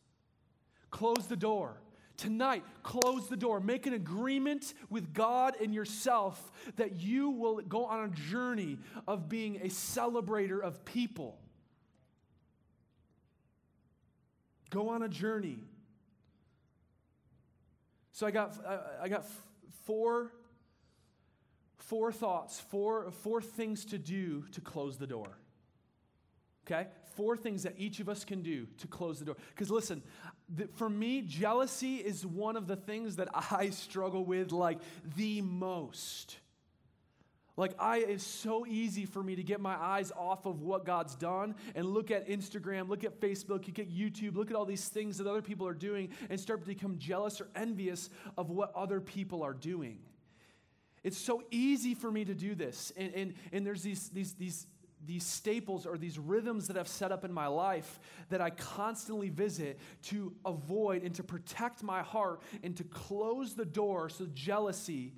Close 0.90 1.28
the 1.28 1.36
door. 1.36 1.80
Tonight, 2.18 2.64
close 2.82 3.30
the 3.30 3.38
door. 3.38 3.60
Make 3.60 3.86
an 3.86 3.94
agreement 3.94 4.74
with 4.90 5.14
God 5.14 5.54
and 5.62 5.76
yourself 5.76 6.52
that 6.78 6.96
you 7.00 7.30
will 7.30 7.58
go 7.58 7.86
on 7.86 8.06
a 8.06 8.32
journey 8.32 8.80
of 9.08 9.30
being 9.30 9.58
a 9.58 9.68
celebrator 9.68 10.60
of 10.60 10.84
people. 10.86 11.38
Go 14.72 14.90
on 14.90 15.04
a 15.04 15.08
journey. 15.08 15.60
So 18.12 18.26
I 18.26 18.32
got, 18.32 18.58
I 19.00 19.08
got 19.08 19.26
four, 19.90 20.32
four 21.78 22.12
thoughts, 22.12 22.60
four, 22.60 23.10
four 23.10 23.42
things 23.42 23.86
to 23.86 23.98
do 23.98 24.46
to 24.52 24.62
close 24.62 24.98
the 24.98 25.08
door. 25.08 25.40
Okay? 26.68 26.88
Four 27.16 27.36
things 27.36 27.64
that 27.64 27.74
each 27.76 28.00
of 28.00 28.08
us 28.08 28.24
can 28.24 28.44
do 28.44 28.68
to 28.78 28.86
close 28.88 29.18
the 29.18 29.26
door. 29.26 29.36
Because 29.50 29.72
listen, 29.72 30.04
for 30.76 30.92
me, 30.92 31.24
jealousy 31.24 31.96
is 31.96 32.24
one 32.24 32.56
of 32.56 32.68
the 32.68 32.76
things 32.76 33.16
that 33.16 33.30
I 33.52 33.72
struggle 33.72 34.24
with 34.24 34.52
like 34.52 34.78
the 35.18 35.42
most. 35.42 36.38
Like 37.60 37.74
I 37.78 37.98
it's 37.98 38.24
so 38.24 38.66
easy 38.66 39.06
for 39.06 39.22
me 39.22 39.36
to 39.36 39.44
get 39.44 39.60
my 39.60 39.76
eyes 39.76 40.14
off 40.18 40.46
of 40.46 40.62
what 40.62 40.86
God's 40.86 41.14
done 41.14 41.56
and 41.76 41.86
look 41.86 42.10
at 42.10 42.30
Instagram, 42.30 42.88
look 42.88 43.04
at 43.04 43.20
Facebook, 43.20 43.68
look 43.68 43.80
at 43.80 43.90
YouTube, 43.90 44.38
look 44.38 44.50
at 44.50 44.56
all 44.56 44.64
these 44.64 44.88
things 44.88 45.18
that 45.18 45.28
other 45.28 45.42
people 45.42 45.68
are 45.68 45.74
doing 45.74 46.08
and 46.30 46.40
start 46.40 46.62
to 46.62 46.68
become 46.68 46.98
jealous 46.98 47.42
or 47.42 47.50
envious 47.58 48.10
of 48.38 48.50
what 48.50 48.72
other 48.76 49.02
people 49.02 49.44
are 49.44 49.54
doing. 49.54 50.00
It's 51.04 51.18
so 51.18 51.44
easy 51.52 51.96
for 51.96 52.10
me 52.10 52.24
to 52.24 52.34
do 52.34 52.56
this. 52.56 52.94
And, 52.96 53.14
and, 53.14 53.34
and 53.52 53.68
there's 53.68 53.84
these, 53.84 54.08
these, 54.08 54.36
these, 54.36 54.66
these 55.06 55.26
staples 55.26 55.86
or 55.86 55.98
these 55.98 56.18
rhythms 56.18 56.68
that 56.70 56.78
I've 56.78 56.88
set 56.88 57.12
up 57.12 57.26
in 57.26 57.34
my 57.34 57.48
life 57.48 58.00
that 58.30 58.40
I 58.40 58.52
constantly 58.52 59.28
visit 59.28 59.80
to 60.04 60.34
avoid 60.46 61.04
and 61.04 61.14
to 61.16 61.24
protect 61.24 61.84
my 61.84 62.04
heart 62.04 62.42
and 62.64 62.78
to 62.78 62.86
close 62.86 63.54
the 63.54 63.66
door 63.66 64.08
so 64.08 64.28
jealousy 64.34 65.14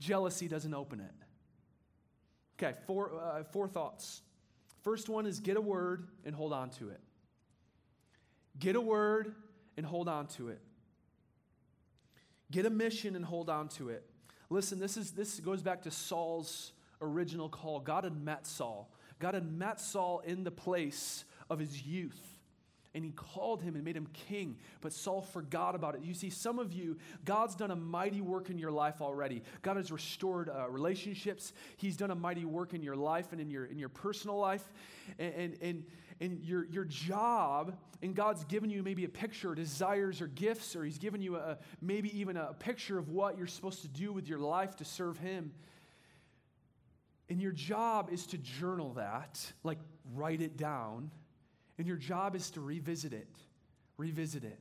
jealousy 0.00 0.48
doesn't 0.48 0.74
open 0.74 1.00
it. 1.00 1.23
Okay, 2.58 2.76
four, 2.86 3.12
uh, 3.20 3.44
four 3.44 3.68
thoughts. 3.68 4.22
First 4.82 5.08
one 5.08 5.26
is 5.26 5.40
get 5.40 5.56
a 5.56 5.60
word 5.60 6.08
and 6.24 6.34
hold 6.34 6.52
on 6.52 6.70
to 6.70 6.90
it. 6.90 7.00
Get 8.58 8.76
a 8.76 8.80
word 8.80 9.34
and 9.76 9.84
hold 9.84 10.08
on 10.08 10.26
to 10.28 10.48
it. 10.48 10.60
Get 12.50 12.66
a 12.66 12.70
mission 12.70 13.16
and 13.16 13.24
hold 13.24 13.50
on 13.50 13.68
to 13.70 13.88
it. 13.88 14.04
Listen, 14.50 14.78
this, 14.78 14.96
is, 14.96 15.12
this 15.12 15.40
goes 15.40 15.62
back 15.62 15.82
to 15.82 15.90
Saul's 15.90 16.72
original 17.00 17.48
call. 17.48 17.80
God 17.80 18.04
had 18.04 18.16
met 18.16 18.46
Saul. 18.46 18.92
God 19.18 19.34
had 19.34 19.50
met 19.50 19.80
Saul 19.80 20.20
in 20.20 20.44
the 20.44 20.50
place 20.50 21.24
of 21.50 21.58
his 21.58 21.82
youth 21.82 22.33
and 22.94 23.04
he 23.04 23.10
called 23.10 23.60
him 23.60 23.74
and 23.74 23.84
made 23.84 23.96
him 23.96 24.06
king, 24.28 24.56
but 24.80 24.92
Saul 24.92 25.20
forgot 25.20 25.74
about 25.74 25.96
it. 25.96 26.02
You 26.02 26.14
see, 26.14 26.30
some 26.30 26.60
of 26.60 26.72
you, 26.72 26.96
God's 27.24 27.56
done 27.56 27.72
a 27.72 27.76
mighty 27.76 28.20
work 28.20 28.50
in 28.50 28.58
your 28.58 28.70
life 28.70 29.02
already. 29.02 29.42
God 29.62 29.76
has 29.76 29.90
restored 29.90 30.48
uh, 30.48 30.70
relationships. 30.70 31.52
He's 31.76 31.96
done 31.96 32.12
a 32.12 32.14
mighty 32.14 32.44
work 32.44 32.72
in 32.72 32.82
your 32.82 32.94
life 32.94 33.32
and 33.32 33.40
in 33.40 33.50
your, 33.50 33.64
in 33.64 33.78
your 33.78 33.88
personal 33.88 34.38
life. 34.38 34.62
And, 35.18 35.34
and, 35.34 35.56
and, 35.60 35.84
and 36.20 36.44
your, 36.44 36.66
your 36.66 36.84
job, 36.84 37.76
and 38.00 38.14
God's 38.14 38.44
given 38.44 38.70
you 38.70 38.84
maybe 38.84 39.04
a 39.04 39.08
picture, 39.08 39.50
or 39.50 39.54
desires, 39.56 40.20
or 40.20 40.28
gifts, 40.28 40.76
or 40.76 40.84
He's 40.84 40.98
given 40.98 41.20
you 41.20 41.34
a, 41.36 41.58
maybe 41.82 42.16
even 42.16 42.36
a 42.36 42.54
picture 42.54 42.96
of 42.96 43.08
what 43.08 43.36
you're 43.36 43.48
supposed 43.48 43.82
to 43.82 43.88
do 43.88 44.12
with 44.12 44.28
your 44.28 44.38
life 44.38 44.76
to 44.76 44.84
serve 44.84 45.18
Him. 45.18 45.52
And 47.28 47.42
your 47.42 47.50
job 47.50 48.10
is 48.12 48.26
to 48.26 48.38
journal 48.38 48.92
that, 48.92 49.40
like 49.64 49.78
write 50.14 50.40
it 50.40 50.56
down 50.56 51.10
and 51.78 51.86
your 51.86 51.96
job 51.96 52.36
is 52.36 52.50
to 52.52 52.60
revisit 52.60 53.12
it, 53.12 53.28
revisit 53.96 54.44
it, 54.44 54.58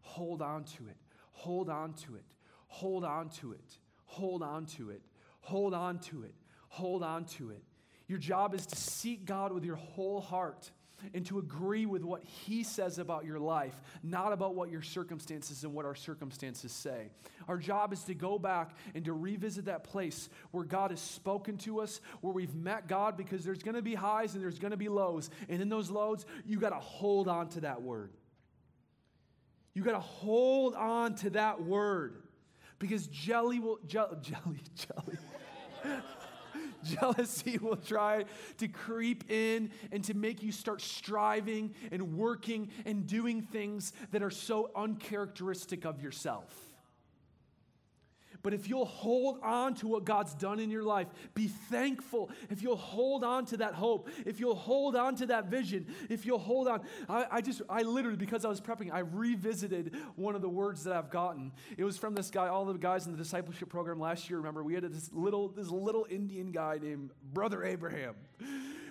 hold 0.00 0.42
on 0.42 0.64
to 0.64 0.86
it, 0.88 0.96
hold 1.32 1.68
on 1.68 1.94
to 1.94 2.14
it, 2.14 2.24
hold 2.68 3.04
on 3.04 3.28
to 3.30 3.52
it, 3.52 3.78
hold 4.06 4.42
on 4.42 4.66
to 4.66 4.90
it, 4.90 5.02
hold 5.40 5.74
on 5.74 5.98
to 5.98 6.22
it, 6.24 6.34
hold 6.68 7.02
on 7.02 7.24
to 7.24 7.50
it. 7.50 7.62
Your 8.08 8.18
job 8.18 8.54
is 8.54 8.66
to 8.66 8.76
seek 8.76 9.24
God 9.24 9.52
with 9.52 9.64
your 9.64 9.76
whole 9.76 10.20
heart 10.20 10.70
and 11.14 11.24
to 11.26 11.38
agree 11.38 11.86
with 11.86 12.04
what 12.04 12.22
He 12.24 12.62
says 12.62 12.98
about 12.98 13.24
your 13.24 13.38
life, 13.38 13.74
not 14.02 14.32
about 14.32 14.54
what 14.54 14.70
your 14.70 14.82
circumstances 14.82 15.64
and 15.64 15.74
what 15.74 15.84
our 15.84 15.94
circumstances 15.94 16.72
say. 16.72 17.10
Our 17.48 17.58
job 17.58 17.92
is 17.92 18.02
to 18.04 18.14
go 18.14 18.38
back 18.38 18.76
and 18.94 19.04
to 19.04 19.12
revisit 19.12 19.66
that 19.66 19.84
place 19.84 20.28
where 20.50 20.64
God 20.64 20.90
has 20.90 21.00
spoken 21.00 21.58
to 21.58 21.80
us, 21.80 22.00
where 22.20 22.32
we've 22.32 22.54
met 22.54 22.88
God, 22.88 23.16
because 23.16 23.44
there's 23.44 23.62
going 23.62 23.74
to 23.74 23.82
be 23.82 23.94
highs 23.94 24.34
and 24.34 24.42
there's 24.42 24.58
going 24.58 24.70
to 24.70 24.76
be 24.76 24.88
lows. 24.88 25.30
And 25.48 25.60
in 25.60 25.68
those 25.68 25.90
lows, 25.90 26.26
you 26.46 26.58
got 26.58 26.70
to 26.70 26.76
hold 26.76 27.28
on 27.28 27.48
to 27.50 27.60
that 27.62 27.82
word. 27.82 28.12
You 29.74 29.82
got 29.82 29.92
to 29.92 30.00
hold 30.00 30.74
on 30.74 31.14
to 31.16 31.30
that 31.30 31.62
word 31.62 32.22
because 32.78 33.06
jelly 33.06 33.58
will, 33.58 33.78
je- 33.86 33.98
jelly, 34.20 34.60
jelly. 34.74 35.18
Jealousy 37.00 37.58
will 37.58 37.76
try 37.76 38.24
to 38.58 38.68
creep 38.68 39.30
in 39.30 39.70
and 39.90 40.02
to 40.04 40.14
make 40.14 40.42
you 40.42 40.52
start 40.52 40.80
striving 40.80 41.74
and 41.90 42.16
working 42.16 42.70
and 42.84 43.06
doing 43.06 43.42
things 43.42 43.92
that 44.10 44.22
are 44.22 44.30
so 44.30 44.70
uncharacteristic 44.74 45.84
of 45.84 46.02
yourself. 46.02 46.71
But 48.42 48.54
if 48.54 48.68
you'll 48.68 48.84
hold 48.84 49.38
on 49.42 49.74
to 49.76 49.86
what 49.86 50.04
God's 50.04 50.34
done 50.34 50.58
in 50.58 50.70
your 50.70 50.82
life, 50.82 51.06
be 51.34 51.48
thankful. 51.48 52.30
If 52.50 52.62
you'll 52.62 52.76
hold 52.76 53.22
on 53.22 53.44
to 53.46 53.56
that 53.58 53.74
hope, 53.74 54.08
if 54.26 54.40
you'll 54.40 54.54
hold 54.54 54.96
on 54.96 55.14
to 55.16 55.26
that 55.26 55.46
vision, 55.46 55.86
if 56.10 56.26
you'll 56.26 56.38
hold 56.38 56.68
on. 56.68 56.80
I, 57.08 57.26
I 57.30 57.40
just, 57.40 57.62
I 57.68 57.82
literally, 57.82 58.16
because 58.16 58.44
I 58.44 58.48
was 58.48 58.60
prepping, 58.60 58.92
I 58.92 59.00
revisited 59.00 59.94
one 60.16 60.34
of 60.34 60.42
the 60.42 60.48
words 60.48 60.84
that 60.84 60.94
I've 60.94 61.10
gotten. 61.10 61.52
It 61.76 61.84
was 61.84 61.96
from 61.96 62.14
this 62.14 62.30
guy, 62.30 62.48
all 62.48 62.64
the 62.64 62.74
guys 62.74 63.06
in 63.06 63.12
the 63.12 63.18
discipleship 63.18 63.68
program 63.68 64.00
last 64.00 64.28
year. 64.28 64.38
Remember, 64.38 64.64
we 64.64 64.74
had 64.74 64.82
this 64.84 65.10
little, 65.12 65.48
this 65.48 65.68
little 65.68 66.06
Indian 66.10 66.50
guy 66.50 66.78
named 66.82 67.10
Brother 67.32 67.64
Abraham. 67.64 68.14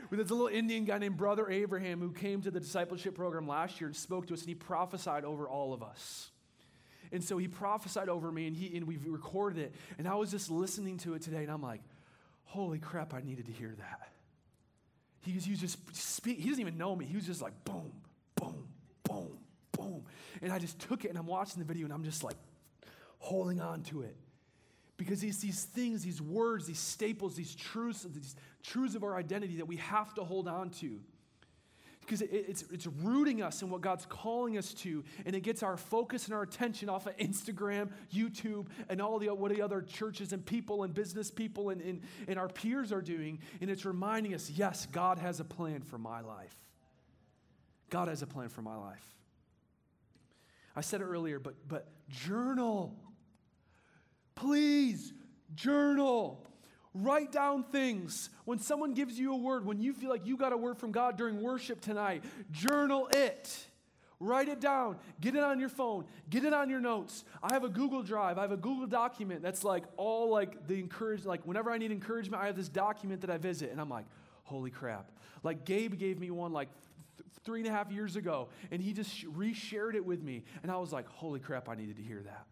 There's 0.09 0.29
a 0.29 0.33
little 0.33 0.47
Indian 0.47 0.83
guy 0.83 0.97
named 0.97 1.15
Brother 1.15 1.49
Abraham 1.49 2.01
who 2.01 2.11
came 2.11 2.41
to 2.41 2.51
the 2.51 2.59
discipleship 2.59 3.15
program 3.15 3.47
last 3.47 3.79
year 3.79 3.87
and 3.87 3.95
spoke 3.95 4.27
to 4.27 4.33
us, 4.33 4.41
and 4.41 4.49
he 4.49 4.55
prophesied 4.55 5.23
over 5.23 5.47
all 5.47 5.73
of 5.73 5.81
us. 5.81 6.30
And 7.11 7.23
so 7.23 7.37
he 7.37 7.47
prophesied 7.47 8.09
over 8.09 8.31
me, 8.31 8.47
and, 8.47 8.55
he, 8.55 8.75
and 8.77 8.87
we 8.87 8.97
recorded 8.97 9.59
it. 9.59 9.75
And 9.97 10.07
I 10.07 10.15
was 10.15 10.31
just 10.31 10.49
listening 10.49 10.97
to 10.99 11.13
it 11.13 11.21
today, 11.21 11.43
and 11.43 11.51
I'm 11.51 11.61
like, 11.61 11.81
holy 12.45 12.79
crap, 12.79 13.13
I 13.13 13.21
needed 13.21 13.45
to 13.47 13.51
hear 13.51 13.73
that. 13.77 14.09
He 15.21 15.33
was, 15.33 15.45
he 15.45 15.51
was 15.51 15.59
just 15.59 15.77
speak. 15.95 16.39
He 16.39 16.49
doesn't 16.49 16.61
even 16.61 16.77
know 16.77 16.95
me. 16.95 17.05
He 17.05 17.15
was 17.15 17.25
just 17.25 17.41
like 17.41 17.53
boom, 17.63 17.91
boom, 18.35 18.67
boom, 19.03 19.37
boom. 19.71 20.03
And 20.41 20.51
I 20.51 20.59
just 20.59 20.79
took 20.79 21.05
it, 21.05 21.09
and 21.09 21.17
I'm 21.17 21.27
watching 21.27 21.59
the 21.59 21.65
video, 21.65 21.85
and 21.85 21.93
I'm 21.93 22.03
just 22.03 22.23
like 22.23 22.37
holding 23.19 23.61
on 23.61 23.83
to 23.83 24.01
it. 24.01 24.15
Because 24.97 25.23
it's 25.23 25.37
these 25.37 25.63
things, 25.63 26.03
these 26.03 26.21
words, 26.21 26.65
these 26.67 26.79
staples, 26.79 27.35
these 27.35 27.55
truths, 27.55 28.03
these 28.03 28.35
truths 28.63 28.95
of 28.95 29.03
our 29.03 29.15
identity 29.15 29.57
that 29.57 29.65
we 29.65 29.77
have 29.77 30.13
to 30.15 30.23
hold 30.23 30.47
on 30.47 30.69
to 30.69 30.99
because 32.01 32.21
it, 32.21 32.29
it's, 32.31 32.63
it's 32.71 32.87
rooting 32.87 33.41
us 33.41 33.61
in 33.61 33.69
what 33.69 33.81
God's 33.81 34.05
calling 34.05 34.57
us 34.57 34.73
to, 34.75 35.03
and 35.25 35.35
it 35.35 35.41
gets 35.41 35.63
our 35.63 35.77
focus 35.77 36.25
and 36.25 36.33
our 36.33 36.41
attention 36.41 36.89
off 36.89 37.07
of 37.07 37.15
Instagram, 37.17 37.89
YouTube, 38.13 38.67
and 38.89 39.01
all 39.01 39.19
the 39.19 39.29
what 39.29 39.53
the 39.53 39.61
other 39.61 39.81
churches 39.81 40.33
and 40.33 40.45
people 40.45 40.83
and 40.83 40.93
business 40.93 41.31
people 41.31 41.69
and, 41.69 41.81
and, 41.81 42.01
and 42.27 42.37
our 42.37 42.49
peers 42.49 42.91
are 42.91 43.01
doing, 43.01 43.39
and 43.61 43.69
it's 43.69 43.85
reminding 43.85 44.33
us, 44.33 44.49
yes, 44.49 44.87
God 44.91 45.19
has 45.19 45.39
a 45.39 45.45
plan 45.45 45.81
for 45.81 45.97
my 45.97 46.21
life. 46.21 46.55
God 47.89 48.07
has 48.07 48.21
a 48.21 48.27
plan 48.27 48.49
for 48.49 48.61
my 48.61 48.75
life. 48.75 49.05
I 50.75 50.81
said 50.81 51.01
it 51.01 51.05
earlier, 51.05 51.39
but 51.39 51.55
but 51.67 51.87
journal. 52.09 52.95
Please 54.35 55.13
journal. 55.55 56.47
Write 56.93 57.31
down 57.31 57.63
things. 57.63 58.29
When 58.43 58.59
someone 58.59 58.93
gives 58.93 59.17
you 59.17 59.33
a 59.33 59.37
word, 59.37 59.65
when 59.65 59.79
you 59.79 59.93
feel 59.93 60.09
like 60.09 60.25
you 60.25 60.35
got 60.35 60.51
a 60.51 60.57
word 60.57 60.77
from 60.77 60.91
God 60.91 61.17
during 61.17 61.41
worship 61.41 61.79
tonight, 61.79 62.23
journal 62.51 63.07
it. 63.13 63.65
Write 64.19 64.49
it 64.49 64.59
down. 64.59 64.97
Get 65.19 65.35
it 65.35 65.43
on 65.43 65.59
your 65.59 65.69
phone. 65.69 66.05
Get 66.29 66.43
it 66.43 66.53
on 66.53 66.69
your 66.69 66.79
notes. 66.79 67.23
I 67.41 67.53
have 67.53 67.63
a 67.63 67.69
Google 67.69 68.03
Drive. 68.03 68.37
I 68.37 68.41
have 68.41 68.51
a 68.51 68.57
Google 68.57 68.85
document 68.85 69.41
that's 69.41 69.63
like 69.63 69.83
all 69.97 70.29
like 70.29 70.67
the 70.67 70.75
encourage 70.75 71.25
like 71.25 71.45
whenever 71.45 71.71
I 71.71 71.79
need 71.79 71.91
encouragement, 71.91 72.43
I 72.43 72.45
have 72.45 72.55
this 72.55 72.69
document 72.69 73.21
that 73.21 73.31
I 73.31 73.37
visit 73.37 73.71
and 73.71 73.81
I'm 73.81 73.89
like, 73.89 74.05
holy 74.43 74.69
crap. 74.69 75.11
Like 75.41 75.65
Gabe 75.65 75.97
gave 75.97 76.19
me 76.19 76.29
one 76.29 76.53
like 76.53 76.69
th- 77.17 77.27
three 77.45 77.61
and 77.61 77.67
a 77.67 77.71
half 77.71 77.89
years 77.91 78.15
ago 78.15 78.49
and 78.69 78.79
he 78.79 78.93
just 78.93 79.11
sh- 79.11 79.25
reshared 79.25 79.95
it 79.95 80.05
with 80.05 80.21
me 80.21 80.43
and 80.61 80.71
I 80.71 80.77
was 80.77 80.93
like, 80.93 81.07
holy 81.07 81.39
crap, 81.39 81.67
I 81.67 81.73
needed 81.73 81.95
to 81.95 82.03
hear 82.03 82.21
that. 82.21 82.45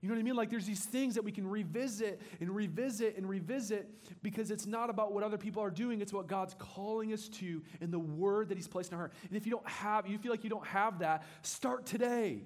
You 0.00 0.08
know 0.08 0.14
what 0.14 0.20
I 0.20 0.24
mean? 0.24 0.34
Like 0.36 0.48
there's 0.48 0.64
these 0.64 0.84
things 0.84 1.14
that 1.14 1.24
we 1.24 1.30
can 1.30 1.46
revisit 1.46 2.22
and 2.40 2.50
revisit 2.50 3.18
and 3.18 3.28
revisit 3.28 3.86
because 4.22 4.50
it's 4.50 4.66
not 4.66 4.88
about 4.88 5.12
what 5.12 5.22
other 5.22 5.36
people 5.36 5.62
are 5.62 5.70
doing, 5.70 6.00
it's 6.00 6.12
what 6.12 6.26
God's 6.26 6.54
calling 6.58 7.12
us 7.12 7.28
to 7.28 7.62
in 7.82 7.90
the 7.90 7.98
word 7.98 8.48
that 8.48 8.56
He's 8.56 8.68
placed 8.68 8.92
in 8.92 8.94
our 8.94 9.00
heart. 9.00 9.12
And 9.28 9.36
if 9.36 9.44
you 9.44 9.52
don't 9.52 9.68
have, 9.68 10.06
you 10.06 10.16
feel 10.16 10.30
like 10.30 10.42
you 10.42 10.48
don't 10.48 10.66
have 10.66 11.00
that, 11.00 11.24
start 11.42 11.84
today. 11.84 12.40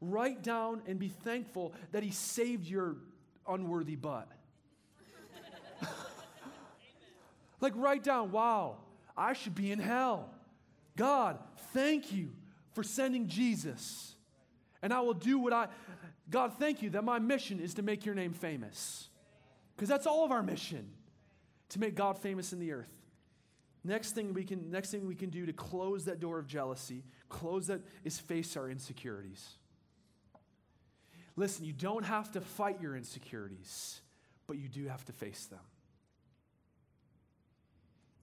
Write 0.00 0.42
down 0.42 0.82
and 0.86 0.98
be 1.00 1.08
thankful 1.08 1.72
that 1.90 2.04
He 2.04 2.12
saved 2.12 2.68
your 2.68 2.96
unworthy 3.48 3.96
butt. 3.96 4.28
like 7.60 7.72
write 7.74 8.04
down, 8.04 8.30
wow, 8.30 8.76
I 9.16 9.32
should 9.32 9.56
be 9.56 9.72
in 9.72 9.80
hell. 9.80 10.30
God, 10.96 11.38
thank 11.72 12.12
you 12.12 12.30
for 12.72 12.84
sending 12.84 13.26
Jesus. 13.26 14.14
And 14.82 14.92
I 14.92 15.00
will 15.00 15.14
do 15.14 15.38
what 15.38 15.52
I 15.52 15.68
God, 16.30 16.54
thank 16.58 16.82
you 16.82 16.90
that 16.90 17.04
my 17.04 17.18
mission 17.18 17.60
is 17.60 17.74
to 17.74 17.82
make 17.82 18.06
your 18.06 18.14
name 18.14 18.32
famous. 18.32 19.08
Because 19.76 19.88
that's 19.88 20.06
all 20.06 20.24
of 20.24 20.30
our 20.30 20.42
mission 20.42 20.90
to 21.70 21.80
make 21.80 21.94
God 21.94 22.18
famous 22.18 22.52
in 22.52 22.58
the 22.58 22.72
earth. 22.72 22.92
Next 23.84 24.12
thing 24.12 24.32
we 24.32 24.44
can 24.44 24.70
next 24.70 24.90
thing 24.90 25.06
we 25.06 25.14
can 25.14 25.30
do 25.30 25.46
to 25.46 25.52
close 25.52 26.04
that 26.04 26.20
door 26.20 26.38
of 26.38 26.46
jealousy, 26.46 27.04
close 27.28 27.66
that 27.66 27.80
is 28.04 28.18
face 28.18 28.56
our 28.56 28.70
insecurities. 28.70 29.56
Listen, 31.34 31.64
you 31.64 31.72
don't 31.72 32.04
have 32.04 32.30
to 32.32 32.40
fight 32.40 32.80
your 32.80 32.96
insecurities, 32.96 34.00
but 34.46 34.58
you 34.58 34.68
do 34.68 34.86
have 34.86 35.04
to 35.06 35.12
face 35.12 35.46
them. 35.46 35.60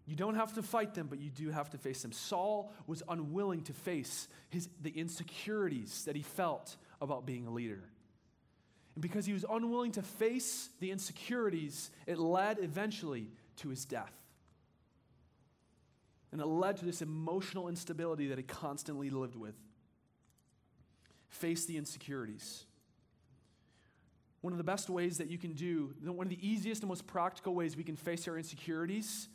You 0.10 0.16
don't 0.16 0.34
have 0.34 0.54
to 0.54 0.64
fight 0.64 0.96
them, 0.96 1.06
but 1.08 1.20
you 1.20 1.30
do 1.30 1.52
have 1.52 1.70
to 1.70 1.78
face 1.78 2.02
them. 2.02 2.12
Saul 2.12 2.74
was 2.88 3.04
unwilling 3.08 3.62
to 3.66 3.74
face 3.74 4.28
his, 4.50 4.68
the 4.82 4.90
insecurities 4.90 6.06
that 6.06 6.16
he 6.16 6.24
felt 6.24 6.78
about 7.00 7.28
being 7.28 7.46
a 7.46 7.52
leader. 7.52 7.84
And 8.96 9.04
because 9.04 9.28
he 9.28 9.34
was 9.34 9.46
unwilling 9.48 9.92
to 9.92 10.02
face 10.02 10.70
the 10.80 10.90
insecurities, 10.90 11.92
it 12.08 12.18
led 12.18 12.58
eventually 12.60 13.30
to 13.58 13.70
his 13.70 13.86
death. 13.86 14.12
And 16.32 16.42
it 16.42 16.48
led 16.48 16.78
to 16.78 16.86
this 16.86 17.04
emotional 17.04 17.68
instability 17.68 18.30
that 18.30 18.40
he 18.40 18.44
constantly 18.44 19.12
lived 19.12 19.36
with. 19.36 19.54
Face 21.28 21.66
the 21.66 21.78
insecurities. 21.78 22.66
One 24.42 24.54
of 24.54 24.58
the 24.58 24.64
best 24.64 24.90
ways 24.90 25.20
that 25.20 25.30
you 25.30 25.38
can 25.38 25.54
do, 25.54 25.94
one 26.04 26.26
of 26.26 26.32
the 26.32 26.48
easiest 26.48 26.82
and 26.82 26.90
most 26.90 27.06
practical 27.06 27.54
ways 27.54 27.78
we 27.78 27.84
can 27.84 27.96
face 27.96 28.28
our 28.28 28.40
insecurities 28.40 29.28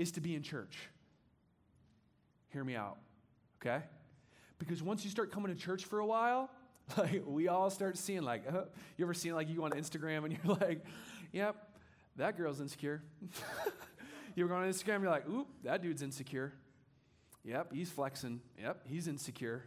is 0.00 0.12
to 0.12 0.20
be 0.20 0.34
in 0.34 0.42
church. 0.42 0.76
Hear 2.48 2.64
me 2.64 2.74
out, 2.74 2.96
okay? 3.60 3.84
Because 4.58 4.82
once 4.82 5.04
you 5.04 5.10
start 5.10 5.30
coming 5.30 5.54
to 5.54 5.60
church 5.60 5.84
for 5.84 5.98
a 5.98 6.06
while, 6.06 6.50
like 6.96 7.22
we 7.26 7.48
all 7.48 7.68
start 7.68 7.98
seeing 7.98 8.22
like 8.22 8.42
uh, 8.48 8.62
you 8.96 9.04
ever 9.04 9.12
seen 9.12 9.34
like 9.34 9.48
you 9.48 9.56
go 9.56 9.64
on 9.64 9.70
instagram 9.72 10.24
and 10.24 10.32
you're 10.44 10.56
like 10.56 10.84
yep 11.30 11.54
that 12.16 12.36
girl's 12.36 12.60
insecure 12.60 13.00
you 14.34 14.48
go 14.48 14.54
on 14.54 14.68
instagram 14.68 15.00
you're 15.00 15.10
like 15.10 15.28
oop 15.28 15.46
that 15.62 15.82
dude's 15.82 16.02
insecure 16.02 16.52
yep 17.44 17.72
he's 17.72 17.90
flexing 17.90 18.40
yep 18.60 18.80
he's 18.86 19.06
insecure 19.06 19.62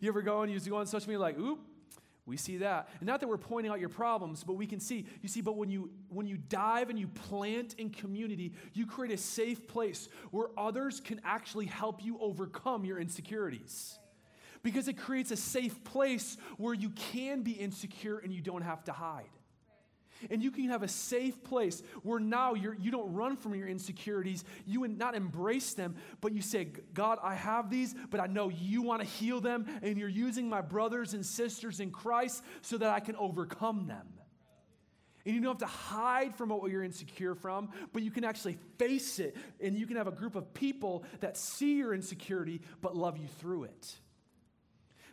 you 0.00 0.08
ever 0.08 0.22
go 0.22 0.42
and 0.42 0.52
you 0.52 0.58
go 0.58 0.76
on 0.76 0.86
social 0.86 1.08
media 1.08 1.20
like 1.20 1.38
oop 1.38 1.60
we 2.26 2.36
see 2.36 2.56
that 2.58 2.88
and 3.00 3.06
not 3.06 3.20
that 3.20 3.28
we're 3.28 3.36
pointing 3.36 3.70
out 3.70 3.80
your 3.80 3.88
problems 3.88 4.44
but 4.44 4.54
we 4.54 4.66
can 4.66 4.80
see 4.80 5.06
you 5.22 5.28
see 5.28 5.40
but 5.40 5.56
when 5.56 5.70
you 5.70 5.90
when 6.08 6.26
you 6.26 6.36
dive 6.48 6.90
and 6.90 6.98
you 6.98 7.06
plant 7.06 7.74
in 7.74 7.90
community 7.90 8.52
you 8.72 8.86
create 8.86 9.12
a 9.12 9.18
safe 9.18 9.66
place 9.68 10.08
where 10.30 10.48
others 10.56 11.00
can 11.00 11.20
actually 11.24 11.66
help 11.66 12.04
you 12.04 12.18
overcome 12.20 12.84
your 12.84 12.98
insecurities 12.98 13.98
because 14.64 14.88
it 14.88 14.94
creates 14.94 15.30
a 15.30 15.36
safe 15.36 15.84
place 15.84 16.36
where 16.56 16.74
you 16.74 16.90
can 16.90 17.42
be 17.42 17.52
insecure 17.52 18.18
and 18.18 18.32
you 18.32 18.40
don't 18.40 18.62
have 18.62 18.82
to 18.84 18.92
hide. 18.92 19.28
And 20.30 20.42
you 20.42 20.50
can 20.50 20.68
have 20.68 20.82
a 20.82 20.88
safe 20.88 21.42
place 21.44 21.82
where 22.02 22.20
now 22.20 22.54
you're, 22.54 22.74
you 22.74 22.90
don't 22.90 23.12
run 23.12 23.36
from 23.36 23.54
your 23.54 23.68
insecurities. 23.68 24.44
You 24.66 24.80
would 24.80 24.96
not 24.96 25.14
embrace 25.14 25.74
them, 25.74 25.96
but 26.20 26.32
you 26.32 26.42
say, 26.42 26.68
God, 26.92 27.18
I 27.22 27.34
have 27.34 27.70
these, 27.70 27.94
but 28.10 28.20
I 28.20 28.26
know 28.26 28.48
you 28.48 28.82
want 28.82 29.02
to 29.02 29.06
heal 29.06 29.40
them, 29.40 29.66
and 29.82 29.98
you're 29.98 30.08
using 30.08 30.48
my 30.48 30.60
brothers 30.60 31.14
and 31.14 31.24
sisters 31.24 31.80
in 31.80 31.90
Christ 31.90 32.42
so 32.62 32.78
that 32.78 32.90
I 32.90 33.00
can 33.00 33.16
overcome 33.16 33.86
them. 33.86 34.06
And 35.26 35.34
you 35.34 35.40
don't 35.40 35.58
have 35.58 35.68
to 35.70 35.74
hide 35.74 36.36
from 36.36 36.50
what 36.50 36.70
you're 36.70 36.84
insecure 36.84 37.34
from, 37.34 37.70
but 37.92 38.02
you 38.02 38.10
can 38.10 38.24
actually 38.24 38.58
face 38.78 39.18
it. 39.18 39.34
And 39.60 39.76
you 39.76 39.86
can 39.86 39.96
have 39.96 40.06
a 40.06 40.12
group 40.12 40.34
of 40.34 40.52
people 40.52 41.04
that 41.20 41.38
see 41.38 41.76
your 41.78 41.94
insecurity 41.94 42.60
but 42.82 42.94
love 42.94 43.16
you 43.16 43.26
through 43.40 43.64
it. 43.64 43.94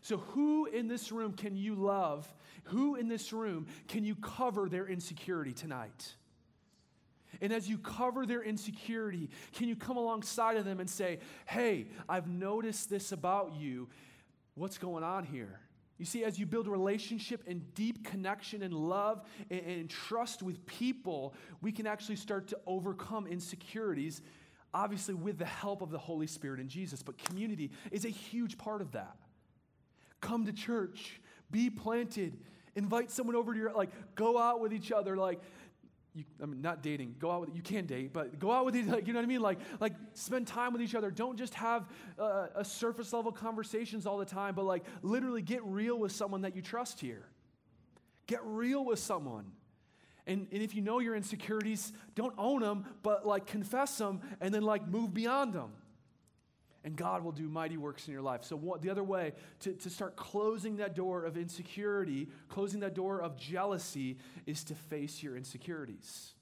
So, 0.02 0.18
who 0.18 0.66
in 0.66 0.88
this 0.88 1.12
room 1.12 1.34
can 1.34 1.56
you 1.56 1.76
love? 1.76 2.32
Who 2.66 2.96
in 2.96 3.08
this 3.08 3.32
room 3.32 3.68
can 3.88 4.04
you 4.04 4.16
cover 4.16 4.68
their 4.68 4.88
insecurity 4.88 5.54
tonight? 5.54 6.16
And 7.40 7.54
as 7.54 7.70
you 7.70 7.78
cover 7.78 8.26
their 8.26 8.44
insecurity, 8.44 9.30
can 9.54 9.68
you 9.68 9.76
come 9.76 9.98
alongside 9.98 10.58
of 10.58 10.66
them 10.66 10.80
and 10.80 10.90
say, 10.90 11.20
Hey, 11.46 11.88
I've 12.10 12.28
noticed 12.28 12.90
this 12.90 13.12
about 13.12 13.54
you. 13.54 13.90
What's 14.56 14.78
going 14.78 15.04
on 15.04 15.24
here? 15.24 15.60
You 15.98 16.06
see, 16.06 16.24
as 16.24 16.40
you 16.40 16.48
build 16.48 16.68
relationship 16.68 17.44
and 17.46 17.74
deep 17.76 18.04
connection 18.04 18.64
and 18.64 18.74
love 18.74 19.22
and, 19.52 19.62
and, 19.62 19.90
trust 19.90 20.42
with 20.42 20.66
people, 20.66 21.36
we 21.62 21.72
can 21.72 21.86
actually 21.86 22.16
start 22.16 22.48
to 22.48 22.60
overcome 22.66 23.28
insecurities, 23.28 24.24
obviously, 24.74 25.14
with 25.14 25.38
the 25.38 25.46
help 25.46 25.84
of 25.84 25.92
the 25.92 26.00
Holy 26.00 26.26
Spirit 26.26 26.60
and 26.60 26.70
Jesus. 26.70 27.04
But 27.04 27.20
community 27.20 27.70
is 27.92 28.04
a 28.04 28.10
huge 28.10 28.58
part 28.58 28.82
of 28.82 28.94
that 28.94 29.16
come 30.22 30.46
to 30.46 30.54
church, 30.54 31.20
be 31.50 31.70
planted, 31.70 32.38
invite 32.76 33.12
someone 33.12 33.36
over 33.36 33.54
to 33.54 33.60
your, 33.60 33.74
like, 33.74 33.90
go 34.16 34.38
out 34.38 34.62
with 34.62 34.74
each 34.74 34.92
other, 34.92 35.18
like, 35.18 35.42
you, 36.14 36.26
I 36.42 36.46
mean, 36.46 36.62
not 36.62 36.84
dating. 36.84 37.16
Go 37.20 37.32
out 37.32 37.42
with 37.42 37.56
you 37.56 37.62
can 37.62 37.86
date, 37.86 38.12
but 38.12 38.38
go 38.38 38.52
out 38.52 38.66
with 38.66 38.76
like 38.76 39.08
you 39.08 39.14
know 39.14 39.20
what 39.20 39.24
I 39.24 39.28
mean. 39.28 39.40
Like 39.40 39.60
like 39.80 39.94
spend 40.14 40.46
time 40.46 40.74
with 40.74 40.82
each 40.82 40.94
other. 40.94 41.10
Don't 41.10 41.38
just 41.38 41.54
have 41.54 41.88
uh, 42.20 42.48
a 42.54 42.66
surface 42.66 43.14
level 43.14 43.32
conversations 43.32 44.06
all 44.06 44.18
the 44.18 44.26
time, 44.26 44.54
but 44.54 44.66
like 44.66 44.84
literally 45.04 45.42
get 45.42 45.64
real 45.64 45.98
with 45.98 46.12
someone 46.12 46.42
that 46.42 46.54
you 46.54 46.62
trust 46.62 47.00
here. 47.00 47.26
Get 48.28 48.42
real 48.44 48.84
with 48.84 49.00
someone. 49.00 49.54
And, 50.28 50.48
and 50.52 50.62
if 50.62 50.76
you 50.76 50.82
know 50.82 51.00
your 51.00 51.16
insecurities, 51.16 51.94
don't 52.14 52.34
own 52.38 52.62
them, 52.62 52.86
but 53.04 53.26
like 53.26 53.46
confess 53.48 53.98
them 53.98 54.22
and 54.40 54.54
then 54.54 54.62
like 54.62 54.88
move 54.88 55.14
beyond 55.14 55.54
them 55.54 55.72
and 56.84 56.96
God 56.96 57.24
will 57.24 57.32
do 57.32 57.48
mighty 57.48 57.78
works 57.78 58.08
in 58.08 58.14
your 58.14 58.22
life. 58.22 58.44
So, 58.44 58.56
what, 58.56 58.82
the 58.82 58.90
other 58.90 59.04
way 59.04 59.34
to, 59.62 59.74
to 59.74 59.90
start 59.90 60.16
closing 60.16 60.78
that 60.78 60.96
door 60.96 61.26
of 61.26 61.38
insecurity, 61.38 62.30
closing 62.50 62.80
that 62.80 62.96
door 62.96 63.22
of 63.22 63.38
jealousy, 63.38 64.18
is 64.46 64.64
to 64.66 64.76
face 64.76 65.22
your 65.22 65.38
insecurities. 65.38 66.34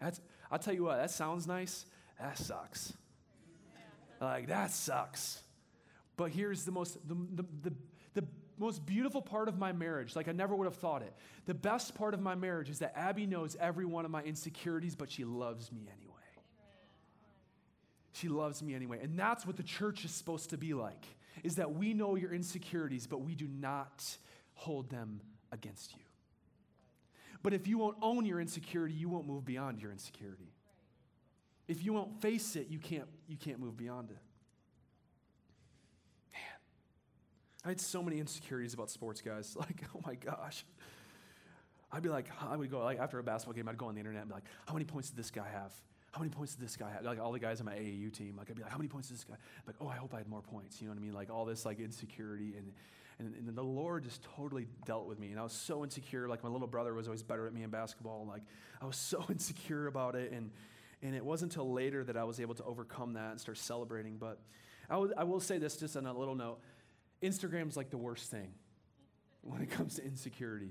That's, 0.00 0.20
I'll 0.50 0.58
tell 0.58 0.74
you 0.74 0.84
what, 0.84 0.98
that 0.98 1.10
sounds 1.10 1.46
nice. 1.46 1.86
That 2.20 2.38
sucks. 2.38 2.92
Like, 4.20 4.48
that 4.48 4.72
sucks. 4.72 5.42
But 6.16 6.30
here's 6.32 6.64
the 6.64 6.72
most, 6.72 6.98
the, 7.08 7.14
the, 7.14 7.44
the, 7.62 7.74
the 8.14 8.26
most 8.58 8.84
beautiful 8.84 9.22
part 9.22 9.48
of 9.48 9.56
my 9.56 9.72
marriage. 9.72 10.16
Like, 10.16 10.28
I 10.28 10.32
never 10.32 10.54
would 10.54 10.64
have 10.64 10.76
thought 10.76 11.02
it. 11.02 11.14
The 11.46 11.54
best 11.54 11.94
part 11.94 12.14
of 12.14 12.20
my 12.20 12.34
marriage 12.34 12.68
is 12.70 12.80
that 12.80 12.92
Abby 12.96 13.26
knows 13.26 13.56
every 13.60 13.84
one 13.84 14.04
of 14.04 14.10
my 14.10 14.22
insecurities, 14.22 14.96
but 14.96 15.10
she 15.10 15.24
loves 15.24 15.70
me 15.72 15.88
anyway. 15.96 16.07
She 18.12 18.28
loves 18.28 18.62
me 18.62 18.74
anyway. 18.74 19.00
And 19.02 19.18
that's 19.18 19.46
what 19.46 19.56
the 19.56 19.62
church 19.62 20.04
is 20.04 20.10
supposed 20.10 20.50
to 20.50 20.56
be 20.56 20.74
like, 20.74 21.04
is 21.44 21.56
that 21.56 21.74
we 21.74 21.94
know 21.94 22.16
your 22.16 22.32
insecurities, 22.32 23.06
but 23.06 23.20
we 23.20 23.34
do 23.34 23.46
not 23.46 24.04
hold 24.54 24.90
them 24.90 25.20
against 25.52 25.94
you. 25.94 26.02
But 27.42 27.54
if 27.54 27.68
you 27.68 27.78
won't 27.78 27.96
own 28.02 28.24
your 28.24 28.40
insecurity, 28.40 28.94
you 28.94 29.08
won't 29.08 29.26
move 29.26 29.44
beyond 29.44 29.80
your 29.80 29.92
insecurity. 29.92 30.52
If 31.68 31.84
you 31.84 31.92
won't 31.92 32.20
face 32.20 32.56
it, 32.56 32.68
you 32.68 32.78
can't, 32.78 33.08
you 33.28 33.36
can't 33.36 33.60
move 33.60 33.76
beyond 33.76 34.10
it. 34.10 34.16
Man, 36.32 36.42
I 37.64 37.68
had 37.68 37.80
so 37.80 38.02
many 38.02 38.18
insecurities 38.18 38.74
about 38.74 38.90
sports, 38.90 39.20
guys. 39.20 39.56
Like, 39.58 39.84
oh 39.94 40.00
my 40.04 40.14
gosh. 40.14 40.64
I'd 41.92 42.02
be 42.02 42.08
like, 42.08 42.26
I 42.42 42.56
would 42.56 42.70
go, 42.70 42.80
like, 42.80 42.98
after 42.98 43.18
a 43.18 43.22
basketball 43.22 43.54
game, 43.54 43.68
I'd 43.68 43.78
go 43.78 43.86
on 43.86 43.94
the 43.94 44.00
internet 44.00 44.22
and 44.22 44.30
be 44.30 44.34
like, 44.34 44.44
how 44.66 44.74
many 44.74 44.84
points 44.84 45.08
did 45.10 45.16
this 45.16 45.30
guy 45.30 45.46
have? 45.50 45.72
How 46.12 46.20
many 46.20 46.30
points 46.30 46.54
did 46.54 46.64
this 46.64 46.76
guy 46.76 46.90
have? 46.90 47.04
Like, 47.04 47.20
all 47.20 47.32
the 47.32 47.38
guys 47.38 47.60
on 47.60 47.66
my 47.66 47.74
AAU 47.74 48.12
team, 48.12 48.34
like, 48.36 48.48
I'd 48.48 48.56
be 48.56 48.62
like, 48.62 48.72
how 48.72 48.78
many 48.78 48.88
points 48.88 49.08
did 49.08 49.18
this 49.18 49.24
guy? 49.24 49.36
Like, 49.66 49.76
oh, 49.80 49.88
I 49.88 49.96
hope 49.96 50.14
I 50.14 50.18
had 50.18 50.28
more 50.28 50.40
points. 50.40 50.80
You 50.80 50.88
know 50.88 50.94
what 50.94 51.00
I 51.00 51.02
mean? 51.02 51.12
Like, 51.12 51.30
all 51.30 51.44
this, 51.44 51.66
like, 51.66 51.80
insecurity. 51.80 52.54
And, 52.56 52.72
and, 53.18 53.34
and 53.34 53.56
the 53.56 53.62
Lord 53.62 54.04
just 54.04 54.22
totally 54.36 54.66
dealt 54.86 55.06
with 55.06 55.18
me. 55.18 55.30
And 55.30 55.38
I 55.38 55.42
was 55.42 55.52
so 55.52 55.84
insecure. 55.84 56.28
Like, 56.28 56.42
my 56.42 56.48
little 56.48 56.66
brother 56.66 56.94
was 56.94 57.06
always 57.06 57.22
better 57.22 57.46
at 57.46 57.52
me 57.52 57.62
in 57.62 57.70
basketball. 57.70 58.26
Like, 58.26 58.42
I 58.80 58.86
was 58.86 58.96
so 58.96 59.24
insecure 59.30 59.86
about 59.86 60.14
it. 60.14 60.32
And, 60.32 60.50
and 61.02 61.14
it 61.14 61.24
wasn't 61.24 61.52
until 61.52 61.72
later 61.72 62.02
that 62.04 62.16
I 62.16 62.24
was 62.24 62.40
able 62.40 62.54
to 62.54 62.64
overcome 62.64 63.12
that 63.14 63.32
and 63.32 63.40
start 63.40 63.58
celebrating. 63.58 64.16
But 64.16 64.38
I, 64.88 64.94
w- 64.94 65.12
I 65.16 65.24
will 65.24 65.40
say 65.40 65.58
this 65.58 65.76
just 65.76 65.96
on 65.96 66.06
a 66.06 66.16
little 66.16 66.34
note 66.34 66.58
Instagram's 67.22 67.76
like 67.76 67.90
the 67.90 67.98
worst 67.98 68.30
thing 68.30 68.52
when 69.42 69.60
it 69.60 69.70
comes 69.70 69.96
to 69.96 70.04
insecurity 70.04 70.70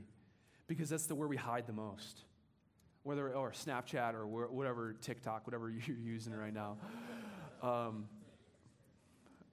because 0.67 0.89
that's 0.89 1.05
the 1.07 1.15
where 1.15 1.27
we 1.27 1.35
hide 1.35 1.67
the 1.67 1.73
most. 1.73 2.21
Whether, 3.07 3.33
or 3.33 3.51
Snapchat 3.51 4.15
or 4.15 4.27
whatever, 4.27 4.93
TikTok, 5.01 5.47
whatever 5.47 5.69
you're 5.87 5.95
using 5.95 6.33
right 6.33 6.53
now. 6.53 6.75
Um, 7.63 8.09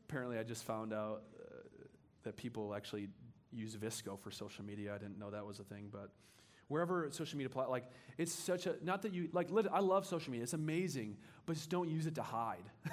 apparently, 0.09 0.39
I 0.39 0.43
just 0.43 0.65
found 0.65 0.93
out 0.93 1.23
uh, 1.41 1.55
that 2.25 2.37
people 2.37 2.75
actually 2.75 3.11
use 3.53 3.77
VSCO 3.77 4.19
for 4.19 4.33
social 4.33 4.65
media. 4.65 4.93
I 4.93 4.99
didn't 4.99 5.21
know 5.21 5.31
that 5.31 5.47
was 5.47 5.61
a 5.61 5.63
thing, 5.63 5.89
but 5.93 6.11
wherever 6.67 7.09
social 7.13 7.39
media 7.39 7.51
plat 7.51 7.71
like 7.71 7.85
it's 8.17 8.33
such 8.33 8.67
a 8.67 8.75
not 8.83 9.03
that 9.03 9.13
you 9.13 9.29
like 9.33 9.51
i 9.71 9.81
love 9.81 10.07
social 10.07 10.31
media 10.31 10.43
it's 10.43 10.55
amazing 10.55 11.15
but 11.45 11.53
just 11.53 11.69
don't 11.69 11.91
use 11.91 12.07
it 12.07 12.15
to 12.15 12.23
hide 12.23 12.65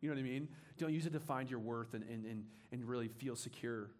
you 0.00 0.08
know 0.08 0.14
what 0.14 0.20
i 0.20 0.22
mean 0.22 0.46
don't 0.78 0.92
use 0.92 1.06
it 1.06 1.12
to 1.12 1.18
find 1.18 1.50
your 1.50 1.58
worth 1.58 1.92
and, 1.94 2.04
and, 2.04 2.24
and, 2.24 2.44
and 2.70 2.84
really 2.84 3.08
feel 3.08 3.34
secure 3.34 3.90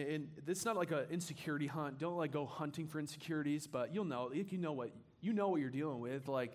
and, 0.00 0.28
it's 0.46 0.64
not 0.64 0.76
like 0.76 0.90
an 0.90 1.06
insecurity 1.10 1.66
hunt 1.66 1.98
don't 1.98 2.16
like 2.16 2.32
go 2.32 2.46
hunting 2.46 2.86
for 2.86 2.98
insecurities 2.98 3.66
but 3.66 3.94
you'll 3.94 4.04
know 4.04 4.30
if 4.32 4.52
you 4.52 4.58
know 4.58 4.72
what 4.72 4.90
you 5.20 5.32
know 5.32 5.48
what 5.48 5.60
you're 5.60 5.70
dealing 5.70 6.00
with 6.00 6.28
like 6.28 6.52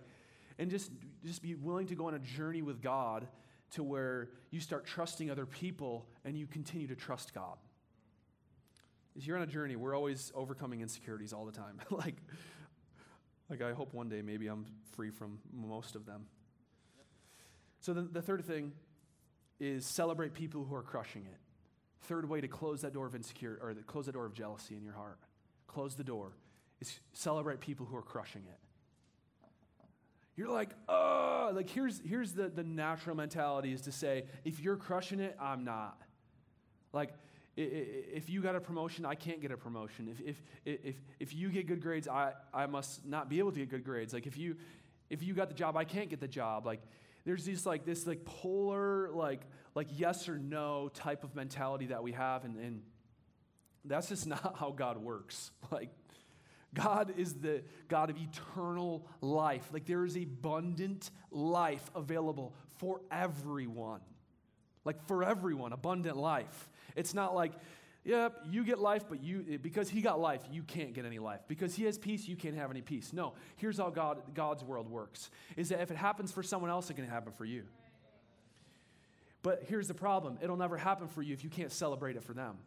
and 0.57 0.69
just 0.69 0.91
just 1.25 1.41
be 1.41 1.55
willing 1.55 1.87
to 1.87 1.95
go 1.95 2.07
on 2.07 2.13
a 2.13 2.19
journey 2.19 2.61
with 2.61 2.81
god 2.81 3.27
to 3.71 3.83
where 3.83 4.29
you 4.51 4.59
start 4.59 4.85
trusting 4.85 5.29
other 5.29 5.45
people 5.45 6.07
and 6.25 6.37
you 6.37 6.47
continue 6.47 6.87
to 6.87 6.95
trust 6.95 7.33
god 7.33 7.57
is 9.19 9.27
you're 9.27 9.37
on 9.37 9.43
a 9.43 9.47
journey. 9.47 9.75
We're 9.75 9.95
always 9.95 10.31
overcoming 10.33 10.81
insecurities 10.81 11.33
all 11.33 11.45
the 11.45 11.51
time. 11.51 11.79
like, 11.89 12.15
like 13.49 13.61
I 13.61 13.73
hope 13.73 13.93
one 13.93 14.09
day 14.09 14.21
maybe 14.21 14.47
I'm 14.47 14.65
free 14.93 15.11
from 15.11 15.39
most 15.53 15.95
of 15.95 16.05
them. 16.05 16.25
So 17.81 17.93
the, 17.93 18.01
the 18.01 18.21
third 18.21 18.45
thing 18.45 18.71
is 19.59 19.85
celebrate 19.85 20.33
people 20.33 20.63
who 20.63 20.75
are 20.75 20.81
crushing 20.81 21.25
it. 21.25 21.37
Third 22.03 22.27
way 22.27 22.41
to 22.41 22.47
close 22.47 22.81
that 22.81 22.93
door 22.93 23.05
of 23.05 23.15
insecurity 23.15 23.61
or 23.61 23.73
close 23.85 24.05
the 24.05 24.11
door 24.11 24.25
of 24.25 24.33
jealousy 24.33 24.75
in 24.75 24.83
your 24.83 24.93
heart. 24.93 25.19
Close 25.67 25.95
the 25.95 26.03
door 26.03 26.31
is 26.79 26.99
celebrate 27.13 27.59
people 27.59 27.85
who 27.85 27.95
are 27.95 28.01
crushing 28.01 28.43
it. 28.47 28.59
You're 30.35 30.49
like, 30.49 30.69
oh, 30.87 31.51
like 31.53 31.69
here's 31.69 32.01
here's 32.05 32.31
the, 32.31 32.47
the 32.47 32.63
natural 32.63 33.15
mentality 33.15 33.73
is 33.73 33.81
to 33.81 33.91
say, 33.91 34.23
if 34.45 34.59
you're 34.61 34.77
crushing 34.77 35.19
it, 35.19 35.35
I'm 35.39 35.65
not. 35.65 36.01
Like, 36.93 37.13
if 37.55 38.29
you 38.29 38.41
got 38.41 38.55
a 38.55 38.61
promotion, 38.61 39.05
I 39.05 39.15
can't 39.15 39.41
get 39.41 39.51
a 39.51 39.57
promotion. 39.57 40.07
If, 40.07 40.37
if, 40.65 40.81
if, 40.83 40.95
if 41.19 41.35
you 41.35 41.49
get 41.49 41.67
good 41.67 41.81
grades, 41.81 42.07
I, 42.07 42.31
I 42.53 42.67
must 42.67 43.05
not 43.05 43.29
be 43.29 43.39
able 43.39 43.51
to 43.51 43.59
get 43.59 43.69
good 43.69 43.83
grades. 43.83 44.13
Like 44.13 44.27
if 44.27 44.37
you, 44.37 44.55
if 45.09 45.21
you 45.21 45.33
got 45.33 45.49
the 45.49 45.55
job, 45.55 45.75
I 45.75 45.83
can't 45.83 46.09
get 46.09 46.21
the 46.21 46.27
job. 46.27 46.65
Like 46.65 46.81
there's 47.25 47.45
these 47.45 47.65
like 47.65 47.85
this 47.85 48.07
like 48.07 48.25
polar 48.25 49.09
like 49.11 49.41
like 49.75 49.87
yes 49.91 50.27
or 50.27 50.37
no 50.37 50.89
type 50.93 51.23
of 51.23 51.35
mentality 51.35 51.87
that 51.87 52.03
we 52.03 52.11
have, 52.13 52.45
and, 52.45 52.57
and 52.57 52.81
that's 53.85 54.09
just 54.09 54.27
not 54.35 54.57
how 54.59 54.71
God 54.71 54.97
works. 54.97 55.51
Like 55.71 55.89
God 56.73 57.13
is 57.17 57.33
the 57.35 57.63
God 57.87 58.09
of 58.09 58.17
eternal 58.17 59.07
life. 59.21 59.67
Like 59.73 59.85
there 59.85 60.05
is 60.05 60.15
abundant 60.15 61.09
life 61.31 61.89
available 61.95 62.53
for 62.77 63.01
everyone. 63.11 64.01
Like 64.85 65.05
for 65.07 65.23
everyone, 65.23 65.73
abundant 65.73 66.17
life. 66.17 66.69
It's 66.95 67.13
not 67.13 67.35
like, 67.35 67.53
yep, 68.09 68.41
you 68.49 68.63
get 68.63 68.79
life, 68.79 69.05
but 69.07 69.23
you 69.23 69.45
eh, 69.49 69.57
because 69.61 69.89
he 69.89 70.01
got 70.01 70.19
life, 70.19 70.41
you 70.51 70.63
can't 70.63 70.93
get 70.93 71.05
any 71.05 71.19
life. 71.19 71.41
Because 71.47 71.75
he 71.75 71.83
has 71.85 71.97
peace, 71.97 72.27
you 72.27 72.35
can't 72.35 72.55
have 72.55 72.71
any 72.71 72.81
peace. 72.81 73.13
No, 73.13 73.33
here's 73.57 73.77
how 73.77 73.89
God, 73.89 74.21
God's 74.33 74.63
world 74.63 74.89
works: 74.89 75.29
is 75.55 75.69
that 75.69 75.81
if 75.81 75.91
it 75.91 75.97
happens 75.97 76.31
for 76.31 76.43
someone 76.43 76.69
else, 76.69 76.89
it 76.89 76.95
can 76.95 77.05
happen 77.05 77.31
for 77.31 77.45
you. 77.45 77.63
But 79.43 79.63
here's 79.67 79.87
the 79.87 79.93
problem: 79.93 80.39
it'll 80.41 80.57
never 80.57 80.77
happen 80.77 81.07
for 81.07 81.21
you 81.21 81.33
if 81.33 81.43
you 81.43 81.49
can't 81.49 81.71
celebrate 81.71 82.15
it 82.15 82.23
for 82.23 82.33
them 82.33 82.57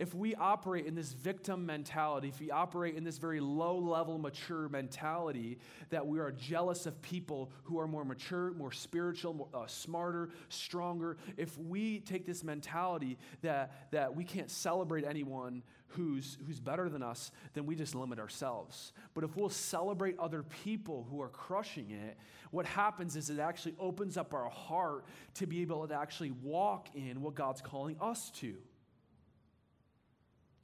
if 0.00 0.14
we 0.14 0.34
operate 0.34 0.86
in 0.86 0.94
this 0.94 1.12
victim 1.12 1.66
mentality, 1.66 2.28
if 2.28 2.40
we 2.40 2.50
operate 2.50 2.96
in 2.96 3.04
this 3.04 3.18
very 3.18 3.38
low 3.38 3.76
level, 3.76 4.16
mature 4.16 4.66
mentality, 4.70 5.58
that 5.90 6.06
we 6.06 6.18
are 6.18 6.32
jealous 6.32 6.86
of 6.86 7.00
people 7.02 7.52
who 7.64 7.78
are 7.78 7.86
more 7.86 8.02
mature, 8.02 8.52
more 8.52 8.72
spiritual, 8.72 9.34
more, 9.34 9.48
uh, 9.52 9.66
smarter, 9.66 10.30
stronger, 10.48 11.18
if 11.36 11.58
we 11.58 12.00
take 12.00 12.24
this 12.24 12.42
mentality 12.42 13.18
that, 13.42 13.90
that 13.90 14.16
we 14.16 14.24
can't 14.24 14.50
celebrate 14.50 15.04
anyone 15.04 15.62
who's, 15.88 16.38
who's 16.46 16.60
better 16.60 16.88
than 16.88 17.02
us, 17.02 17.30
then 17.52 17.66
we 17.66 17.74
just 17.74 17.94
limit 17.94 18.18
ourselves. 18.18 18.94
But 19.12 19.24
if 19.24 19.36
we'll 19.36 19.50
celebrate 19.50 20.18
other 20.18 20.42
people 20.64 21.06
who 21.10 21.20
are 21.20 21.28
crushing 21.28 21.90
it, 21.90 22.16
what 22.52 22.64
happens 22.64 23.16
is 23.16 23.28
it 23.28 23.38
actually 23.38 23.74
opens 23.78 24.16
up 24.16 24.32
our 24.32 24.48
heart 24.48 25.04
to 25.34 25.46
be 25.46 25.60
able 25.60 25.86
to 25.86 25.94
actually 25.94 26.30
walk 26.30 26.88
in 26.94 27.20
what 27.20 27.34
God's 27.34 27.60
calling 27.60 27.96
us 28.00 28.30
to. 28.36 28.56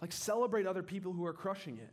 Like, 0.01 0.13
celebrate 0.13 0.67
other 0.67 0.83
people 0.83 1.13
who 1.13 1.25
are 1.25 1.33
crushing 1.33 1.79
it. 1.79 1.91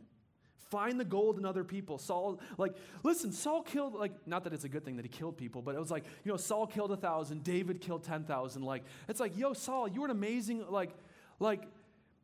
Find 0.70 0.98
the 0.98 1.04
gold 1.04 1.38
in 1.38 1.44
other 1.44 1.64
people. 1.64 1.98
Saul, 1.98 2.40
like, 2.58 2.74
listen, 3.02 3.32
Saul 3.32 3.62
killed, 3.62 3.94
like, 3.94 4.12
not 4.26 4.44
that 4.44 4.52
it's 4.52 4.64
a 4.64 4.68
good 4.68 4.84
thing 4.84 4.96
that 4.96 5.04
he 5.04 5.08
killed 5.08 5.36
people, 5.36 5.62
but 5.62 5.74
it 5.74 5.78
was 5.78 5.90
like, 5.90 6.04
you 6.24 6.32
know, 6.32 6.36
Saul 6.36 6.66
killed 6.66 6.90
a 6.92 6.96
thousand, 6.96 7.44
David 7.44 7.80
killed 7.80 8.02
10,000. 8.02 8.62
Like, 8.62 8.82
it's 9.08 9.20
like, 9.20 9.36
yo, 9.36 9.52
Saul, 9.52 9.88
you 9.88 10.00
were 10.00 10.06
an 10.06 10.10
amazing, 10.10 10.64
like, 10.68 10.90
like, 11.38 11.62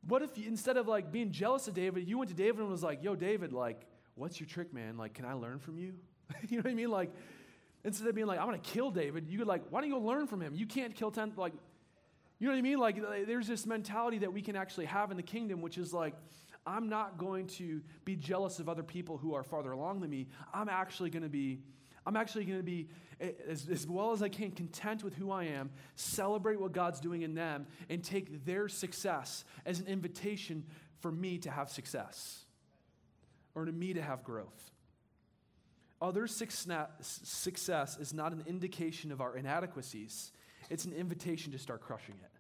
what 0.06 0.22
if 0.22 0.36
you, 0.38 0.46
instead 0.48 0.76
of 0.76 0.88
like 0.88 1.12
being 1.12 1.30
jealous 1.30 1.68
of 1.68 1.74
David, 1.74 2.08
you 2.08 2.18
went 2.18 2.30
to 2.30 2.36
David 2.36 2.60
and 2.60 2.70
was 2.70 2.82
like, 2.82 3.02
yo, 3.02 3.14
David, 3.14 3.52
like, 3.52 3.82
what's 4.14 4.40
your 4.40 4.46
trick, 4.46 4.72
man? 4.72 4.96
Like, 4.96 5.14
can 5.14 5.24
I 5.24 5.34
learn 5.34 5.58
from 5.58 5.78
you? 5.78 5.94
you 6.48 6.56
know 6.56 6.62
what 6.62 6.70
I 6.70 6.74
mean? 6.74 6.90
Like, 6.90 7.10
instead 7.84 8.06
of 8.06 8.14
being 8.14 8.26
like, 8.26 8.38
I'm 8.38 8.46
gonna 8.46 8.58
kill 8.58 8.90
David, 8.90 9.28
you 9.28 9.38
could 9.38 9.46
like, 9.46 9.62
why 9.70 9.80
don't 9.80 9.90
you 9.90 9.96
go 9.96 10.00
learn 10.00 10.26
from 10.26 10.40
him? 10.40 10.54
You 10.54 10.66
can't 10.66 10.94
kill 10.94 11.10
10, 11.10 11.34
like, 11.36 11.52
you 12.40 12.46
know 12.46 12.54
what 12.54 12.58
I 12.58 12.62
mean? 12.62 12.78
Like, 12.78 13.26
there's 13.26 13.46
this 13.46 13.66
mentality 13.66 14.18
that 14.18 14.32
we 14.32 14.40
can 14.40 14.56
actually 14.56 14.86
have 14.86 15.10
in 15.10 15.18
the 15.18 15.22
kingdom, 15.22 15.60
which 15.60 15.76
is 15.76 15.92
like, 15.92 16.14
I'm 16.66 16.88
not 16.88 17.18
going 17.18 17.46
to 17.48 17.82
be 18.04 18.16
jealous 18.16 18.58
of 18.58 18.68
other 18.68 18.82
people 18.82 19.18
who 19.18 19.34
are 19.34 19.42
farther 19.42 19.72
along 19.72 20.00
than 20.00 20.10
me. 20.10 20.26
I'm 20.52 20.68
actually 20.68 21.10
going 21.10 21.22
to 21.22 21.28
be, 21.28 21.60
I'm 22.06 22.16
actually 22.16 22.46
going 22.46 22.58
to 22.58 22.64
be, 22.64 22.88
as, 23.46 23.68
as 23.68 23.86
well 23.86 24.12
as 24.12 24.22
I 24.22 24.30
can, 24.30 24.52
content 24.52 25.04
with 25.04 25.14
who 25.14 25.30
I 25.30 25.44
am, 25.44 25.70
celebrate 25.96 26.58
what 26.58 26.72
God's 26.72 26.98
doing 26.98 27.22
in 27.22 27.34
them, 27.34 27.66
and 27.90 28.02
take 28.02 28.46
their 28.46 28.68
success 28.68 29.44
as 29.66 29.80
an 29.80 29.86
invitation 29.86 30.64
for 31.00 31.12
me 31.12 31.38
to 31.38 31.50
have 31.50 31.68
success 31.70 32.44
or 33.54 33.66
to 33.66 33.72
me 33.72 33.92
to 33.94 34.02
have 34.02 34.24
growth. 34.24 34.70
Other 36.00 36.26
success 36.26 37.98
is 38.00 38.14
not 38.14 38.32
an 38.32 38.44
indication 38.46 39.12
of 39.12 39.20
our 39.20 39.36
inadequacies 39.36 40.32
it's 40.70 40.84
an 40.84 40.92
invitation 40.92 41.52
to 41.52 41.58
start 41.58 41.82
crushing 41.82 42.14
it. 42.22 42.30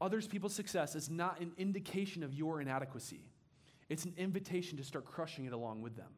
Others 0.00 0.28
people's 0.28 0.54
success 0.54 0.94
is 0.94 1.10
not 1.10 1.40
an 1.40 1.52
indication 1.58 2.22
of 2.22 2.32
your 2.32 2.60
inadequacy. 2.60 3.22
It's 3.88 4.04
an 4.04 4.14
invitation 4.16 4.78
to 4.78 4.84
start 4.84 5.04
crushing 5.04 5.46
it 5.46 5.52
along 5.52 5.82
with 5.82 5.96
them. 5.96 6.12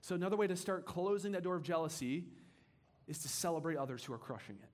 So, 0.00 0.14
another 0.14 0.36
way 0.36 0.46
to 0.46 0.56
start 0.56 0.86
closing 0.86 1.32
that 1.32 1.42
door 1.42 1.56
of 1.56 1.62
jealousy 1.62 2.24
is 3.06 3.18
to 3.18 3.28
celebrate 3.28 3.76
others 3.76 4.04
who 4.04 4.12
are 4.12 4.18
crushing 4.18 4.56
it. 4.62 4.67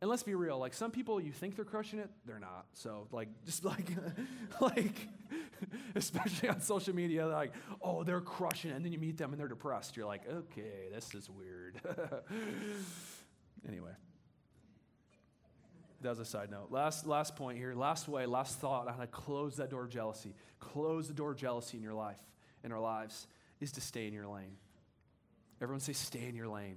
And 0.00 0.10
let's 0.10 0.22
be 0.22 0.34
real, 0.34 0.58
like 0.58 0.74
some 0.74 0.90
people 0.90 1.18
you 1.20 1.32
think 1.32 1.56
they're 1.56 1.64
crushing 1.64 1.98
it, 1.98 2.10
they're 2.26 2.38
not. 2.38 2.66
So 2.74 3.08
like 3.12 3.28
just 3.46 3.64
like 3.64 3.90
like 4.60 5.08
especially 5.94 6.48
on 6.48 6.60
social 6.60 6.94
media, 6.94 7.26
like, 7.26 7.52
oh, 7.82 8.04
they're 8.04 8.20
crushing 8.20 8.70
it, 8.70 8.74
and 8.74 8.84
then 8.84 8.92
you 8.92 8.98
meet 8.98 9.16
them 9.16 9.32
and 9.32 9.40
they're 9.40 9.48
depressed. 9.48 9.96
You're 9.96 10.06
like, 10.06 10.22
okay, 10.28 10.88
this 10.92 11.14
is 11.14 11.30
weird. 11.30 11.80
anyway. 13.66 13.92
That 16.02 16.10
was 16.10 16.18
a 16.18 16.24
side 16.26 16.50
note. 16.50 16.70
Last 16.70 17.06
last 17.06 17.36
point 17.36 17.58
here, 17.58 17.74
last 17.74 18.06
way, 18.06 18.26
last 18.26 18.58
thought 18.58 18.86
on 18.86 18.94
how 18.94 19.00
to 19.00 19.06
close 19.06 19.56
that 19.56 19.70
door 19.70 19.84
of 19.84 19.90
jealousy. 19.90 20.34
Close 20.60 21.08
the 21.08 21.14
door 21.14 21.30
of 21.30 21.38
jealousy 21.38 21.78
in 21.78 21.82
your 21.82 21.94
life, 21.94 22.20
in 22.62 22.70
our 22.70 22.80
lives, 22.80 23.26
is 23.60 23.72
to 23.72 23.80
stay 23.80 24.06
in 24.06 24.12
your 24.12 24.26
lane. 24.26 24.56
Everyone 25.60 25.80
say 25.80 25.94
stay 25.94 26.28
in 26.28 26.34
your 26.34 26.48
lane. 26.48 26.76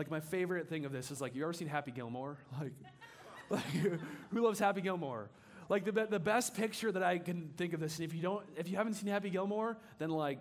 Like 0.00 0.10
my 0.10 0.20
favorite 0.20 0.66
thing 0.70 0.86
of 0.86 0.92
this 0.92 1.10
is 1.10 1.20
like, 1.20 1.34
you 1.34 1.42
ever 1.42 1.52
seen 1.52 1.68
Happy 1.68 1.90
Gilmore? 1.90 2.38
Like, 2.58 2.72
like 3.50 4.00
who 4.30 4.40
loves 4.40 4.58
Happy 4.58 4.80
Gilmore? 4.80 5.28
Like 5.68 5.84
the, 5.84 5.92
the 6.06 6.18
best 6.18 6.54
picture 6.54 6.90
that 6.90 7.02
I 7.02 7.18
can 7.18 7.50
think 7.58 7.74
of 7.74 7.80
this, 7.80 7.98
and 7.98 8.06
if 8.06 8.14
you 8.14 8.22
don't, 8.22 8.42
if 8.56 8.70
you 8.70 8.78
haven't 8.78 8.94
seen 8.94 9.10
Happy 9.10 9.28
Gilmore, 9.28 9.76
then 9.98 10.08
like, 10.08 10.38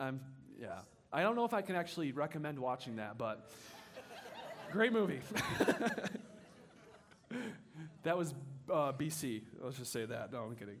I'm, 0.00 0.20
yeah. 0.58 0.78
I 1.12 1.20
don't 1.20 1.36
know 1.36 1.44
if 1.44 1.52
I 1.52 1.60
can 1.60 1.76
actually 1.76 2.12
recommend 2.12 2.58
watching 2.58 2.96
that, 2.96 3.18
but 3.18 3.50
great 4.72 4.94
movie. 4.94 5.20
that 8.04 8.16
was 8.16 8.32
uh, 8.72 8.92
BC. 8.92 9.42
Let's 9.60 9.76
just 9.76 9.92
say 9.92 10.06
that. 10.06 10.32
No, 10.32 10.44
I'm 10.44 10.56
kidding. 10.56 10.78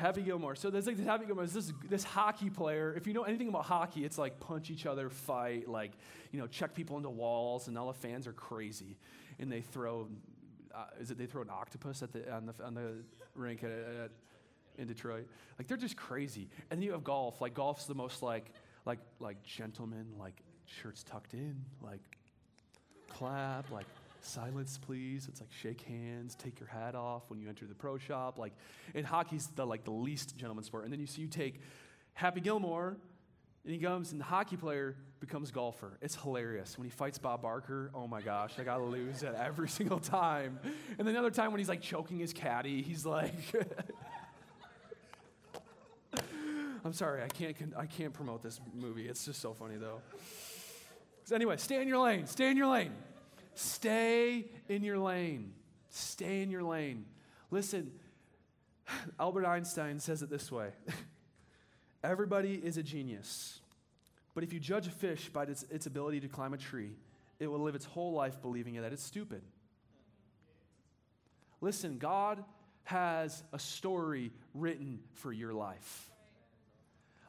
Happy 0.00 0.22
Gilmore. 0.22 0.56
So 0.56 0.70
there's 0.70 0.86
like 0.86 0.96
this 0.96 1.06
Happy 1.06 1.26
Gilmore 1.26 1.44
is 1.44 1.52
this 1.52 1.72
this 1.88 2.04
hockey 2.04 2.50
player. 2.50 2.94
If 2.96 3.06
you 3.06 3.12
know 3.12 3.24
anything 3.24 3.48
about 3.48 3.66
hockey, 3.66 4.04
it's 4.04 4.18
like 4.18 4.40
punch 4.40 4.70
each 4.70 4.86
other, 4.86 5.10
fight, 5.10 5.68
like 5.68 5.92
you 6.32 6.40
know, 6.40 6.46
check 6.46 6.74
people 6.74 6.96
into 6.96 7.10
walls, 7.10 7.68
and 7.68 7.76
all 7.78 7.88
the 7.88 7.98
fans 7.98 8.26
are 8.26 8.32
crazy, 8.32 8.96
and 9.38 9.52
they 9.52 9.60
throw. 9.60 10.08
Uh, 10.74 10.84
is 11.00 11.10
it 11.10 11.18
they 11.18 11.26
throw 11.26 11.42
an 11.42 11.50
octopus 11.50 12.02
at 12.02 12.12
the 12.12 12.32
on 12.32 12.46
the 12.46 12.64
on 12.64 12.74
the 12.74 12.94
rink 13.34 13.62
at, 13.62 13.70
at, 13.70 14.10
in 14.78 14.88
Detroit? 14.88 15.26
Like 15.58 15.68
they're 15.68 15.76
just 15.76 15.96
crazy. 15.96 16.48
And 16.70 16.80
then 16.80 16.82
you 16.82 16.92
have 16.92 17.04
golf. 17.04 17.40
Like 17.40 17.54
golf's 17.54 17.84
the 17.84 17.94
most 17.94 18.22
like 18.22 18.52
like 18.86 19.00
like 19.18 19.42
gentlemen, 19.42 20.06
like 20.18 20.42
shirts 20.64 21.02
tucked 21.02 21.34
in, 21.34 21.56
like 21.82 22.00
clap, 23.08 23.70
like 23.70 23.86
silence 24.24 24.78
please. 24.78 25.26
It's 25.28 25.40
like 25.40 25.52
shake 25.52 25.82
hands 25.82 26.34
take 26.34 26.60
your 26.60 26.68
hat 26.68 26.94
off 26.94 27.24
when 27.28 27.40
you 27.40 27.48
enter 27.48 27.66
the 27.66 27.74
pro 27.74 27.98
shop. 27.98 28.38
Like 28.38 28.52
in 28.94 29.04
hockey's 29.04 29.48
the 29.48 29.66
like 29.66 29.84
the 29.84 29.90
least 29.90 30.36
gentleman 30.36 30.64
sport. 30.64 30.84
And 30.84 30.92
then 30.92 31.00
you 31.00 31.06
see 31.06 31.22
you 31.22 31.28
take 31.28 31.60
happy 32.14 32.40
gilmore 32.40 32.96
and 33.64 33.74
he 33.74 33.78
comes 33.78 34.12
and 34.12 34.20
the 34.20 34.24
hockey 34.24 34.56
player 34.56 34.96
becomes 35.20 35.50
golfer. 35.50 35.98
It's 36.00 36.14
hilarious. 36.14 36.78
When 36.78 36.86
he 36.86 36.90
fights 36.90 37.18
bob 37.18 37.42
barker 37.42 37.90
oh 37.94 38.06
my 38.06 38.20
gosh 38.20 38.52
i 38.58 38.64
gotta 38.64 38.84
lose 38.84 39.22
it 39.22 39.34
every 39.34 39.68
single 39.68 39.98
time. 39.98 40.58
And 40.98 41.06
then 41.06 41.14
another 41.14 41.30
time 41.30 41.52
when 41.52 41.58
he's 41.58 41.68
like 41.68 41.82
choking 41.82 42.18
his 42.18 42.32
caddy 42.32 42.82
he's 42.82 43.06
like 43.06 43.34
i'm 46.84 46.92
sorry 46.92 47.22
i 47.22 47.28
can't 47.28 47.56
i 47.76 47.86
can't 47.86 48.12
promote 48.12 48.42
this 48.42 48.60
movie. 48.74 49.08
It's 49.08 49.24
just 49.24 49.40
so 49.40 49.54
funny 49.54 49.76
though. 49.76 50.00
So 51.24 51.36
anyway 51.36 51.56
stay 51.58 51.80
in 51.80 51.88
your 51.88 51.98
lane 51.98 52.26
stay 52.26 52.50
in 52.50 52.56
your 52.56 52.66
lane 52.66 52.92
Stay 53.54 54.50
in 54.68 54.82
your 54.82 54.98
lane. 54.98 55.52
Stay 55.90 56.42
in 56.42 56.50
your 56.50 56.62
lane. 56.62 57.04
Listen, 57.50 57.92
Albert 59.18 59.46
Einstein 59.46 60.00
says 60.00 60.22
it 60.22 60.30
this 60.30 60.50
way 60.50 60.70
Everybody 62.04 62.54
is 62.54 62.76
a 62.76 62.82
genius. 62.82 63.60
But 64.34 64.44
if 64.44 64.52
you 64.52 64.60
judge 64.60 64.86
a 64.86 64.90
fish 64.90 65.28
by 65.28 65.44
its, 65.44 65.64
its 65.70 65.86
ability 65.86 66.20
to 66.20 66.28
climb 66.28 66.54
a 66.54 66.56
tree, 66.56 66.92
it 67.38 67.48
will 67.48 67.58
live 67.58 67.74
its 67.74 67.84
whole 67.84 68.12
life 68.12 68.40
believing 68.40 68.80
that 68.80 68.92
it's 68.92 69.02
stupid. 69.02 69.42
Listen, 71.60 71.98
God 71.98 72.42
has 72.84 73.42
a 73.52 73.58
story 73.58 74.32
written 74.54 75.00
for 75.14 75.32
your 75.32 75.52
life. 75.52 76.10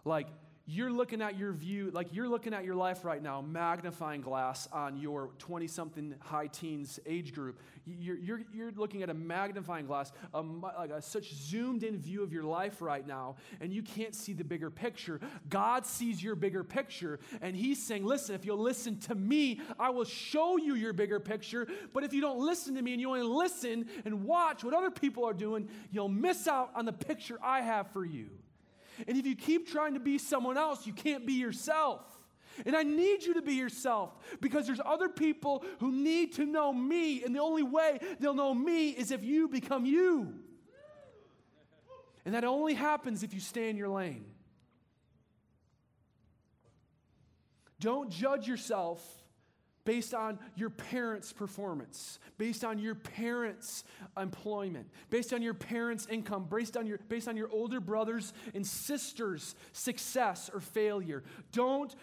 Like, 0.06 0.28
you're 0.72 0.92
looking 0.92 1.22
at 1.22 1.38
your 1.38 1.52
view, 1.52 1.92
like 1.92 2.08
you're 2.14 2.30
looking 2.30 2.54
at 2.54 2.64
your 2.64 2.76
life 2.76 3.04
right 3.04 3.22
now, 3.22 3.42
magnifying 3.42 4.22
glass 4.22 4.70
on 4.72 4.96
your 4.96 5.32
20 5.38 5.68
something 5.68 6.16
high 6.22 6.48
teens 6.48 6.98
age 7.06 7.34
group. 7.34 7.60
You're, 7.86 8.18
you're, 8.18 8.42
you're 8.54 8.72
looking 8.72 9.04
at 9.04 9.10
a 9.10 9.14
magnifying 9.14 9.86
glass, 9.86 10.14
a, 10.34 10.42
like 10.42 10.92
a 10.92 11.02
such 11.02 11.34
zoomed 11.34 11.84
in 11.84 11.98
view 11.98 12.24
of 12.24 12.32
your 12.32 12.46
life 12.46 12.82
right 12.82 13.06
now, 13.06 13.36
and 13.60 13.74
you 13.74 13.84
can't 13.84 14.16
see 14.16 14.32
the 14.32 14.46
bigger 14.46 14.70
picture. 14.70 15.20
God 15.50 15.86
sees 15.86 16.24
your 16.24 16.36
bigger 16.36 16.64
picture, 16.64 17.20
and 17.42 17.54
He's 17.54 17.84
saying, 17.84 18.06
Listen, 18.06 18.36
if 18.36 18.46
you'll 18.46 18.58
listen 18.58 18.98
to 19.02 19.16
me, 19.16 19.60
I 19.78 19.90
will 19.90 20.06
show 20.06 20.56
you 20.56 20.76
your 20.76 20.94
bigger 20.94 21.20
picture. 21.20 21.68
But 21.92 22.06
if 22.06 22.14
you 22.14 22.22
don't 22.22 22.40
listen 22.40 22.76
to 22.76 22.82
me 22.82 22.94
and 22.94 23.02
you 23.02 23.10
only 23.10 23.24
listen 23.24 23.88
and 24.06 24.24
watch 24.24 24.64
what 24.64 24.74
other 24.74 24.92
people 24.92 25.26
are 25.26 25.34
doing, 25.34 25.68
you'll 25.92 26.08
miss 26.08 26.48
out 26.48 26.72
on 26.76 26.86
the 26.86 26.94
picture 26.94 27.38
I 27.44 27.60
have 27.60 27.92
for 27.92 28.06
you. 28.06 28.30
And 29.08 29.18
if 29.18 29.26
you 29.26 29.36
keep 29.36 29.68
trying 29.68 29.94
to 29.94 30.00
be 30.00 30.18
someone 30.18 30.58
else, 30.58 30.86
you 30.86 30.94
can't 30.94 31.26
be 31.26 31.34
yourself. 31.34 32.02
And 32.66 32.76
I 32.76 32.84
need 32.84 33.24
you 33.24 33.36
to 33.36 33.42
be 33.42 33.54
yourself 33.54 34.12
because 34.42 34.68
there's 34.68 34.82
other 34.86 35.10
people 35.10 35.64
who 35.80 35.92
need 35.92 36.34
to 36.34 36.46
know 36.46 36.74
me, 36.74 37.24
and 37.24 37.36
the 37.36 37.40
only 37.40 37.64
way 37.64 38.00
they'll 38.20 38.34
know 38.34 38.54
me 38.54 38.90
is 38.90 39.12
if 39.12 39.24
you 39.24 39.48
become 39.48 39.86
you. 39.86 40.34
And 42.26 42.36
that 42.36 42.44
only 42.44 42.74
happens 42.74 43.24
if 43.24 43.34
you 43.34 43.40
stay 43.40 43.70
in 43.70 43.78
your 43.78 43.90
lane. 43.90 44.26
Don't 47.80 48.12
judge 48.12 48.48
yourself 48.48 49.21
based 49.86 50.14
on 50.14 50.38
your 50.56 50.70
parents' 50.70 51.34
performance, 51.34 52.20
based 52.38 52.64
on 52.64 52.78
your 52.78 52.96
parents' 52.96 53.84
employment, 54.18 54.88
based 55.10 55.34
on 55.34 55.42
your 55.42 55.54
parents' 55.54 56.08
income, 56.10 56.48
based 56.50 56.78
on 56.78 56.86
your, 56.86 57.00
based 57.10 57.28
on 57.28 57.36
your 57.36 57.50
older 57.52 57.80
brothers 57.80 58.34
and 58.54 58.66
sisters' 58.66 59.56
success 59.74 60.50
or 60.54 60.60
failure. 60.60 61.24
Don't, 61.52 61.96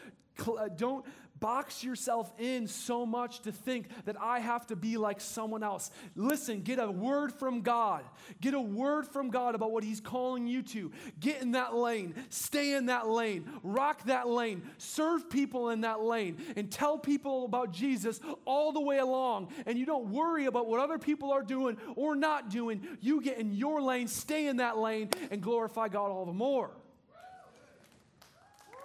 uh, 0.46 0.68
don't 0.76 1.04
box 1.40 1.82
yourself 1.84 2.32
in 2.38 2.66
so 2.66 3.06
much 3.06 3.40
to 3.40 3.52
think 3.52 3.88
that 4.04 4.16
I 4.20 4.40
have 4.40 4.66
to 4.68 4.76
be 4.76 4.96
like 4.96 5.20
someone 5.20 5.62
else. 5.62 5.90
Listen, 6.14 6.62
get 6.62 6.78
a 6.78 6.90
word 6.90 7.32
from 7.32 7.62
God. 7.62 8.04
Get 8.40 8.54
a 8.54 8.60
word 8.60 9.06
from 9.06 9.30
God 9.30 9.54
about 9.54 9.72
what 9.72 9.84
He's 9.84 10.00
calling 10.00 10.46
you 10.46 10.62
to. 10.62 10.90
Get 11.20 11.42
in 11.42 11.52
that 11.52 11.74
lane. 11.74 12.14
Stay 12.28 12.74
in 12.74 12.86
that 12.86 13.08
lane. 13.08 13.50
Rock 13.62 14.04
that 14.04 14.28
lane. 14.28 14.62
Serve 14.78 15.28
people 15.30 15.70
in 15.70 15.82
that 15.82 16.00
lane. 16.00 16.38
And 16.56 16.70
tell 16.70 16.98
people 16.98 17.44
about 17.44 17.72
Jesus 17.72 18.20
all 18.44 18.72
the 18.72 18.80
way 18.80 18.98
along. 18.98 19.52
And 19.66 19.78
you 19.78 19.86
don't 19.86 20.10
worry 20.10 20.46
about 20.46 20.66
what 20.66 20.80
other 20.80 20.98
people 20.98 21.32
are 21.32 21.42
doing 21.42 21.76
or 21.96 22.16
not 22.16 22.50
doing. 22.50 22.86
You 23.00 23.20
get 23.20 23.38
in 23.38 23.52
your 23.52 23.80
lane, 23.80 24.08
stay 24.08 24.46
in 24.46 24.58
that 24.58 24.78
lane, 24.78 25.10
and 25.30 25.42
glorify 25.42 25.88
God 25.88 26.10
all 26.10 26.24
the 26.24 26.32
more. 26.32 26.70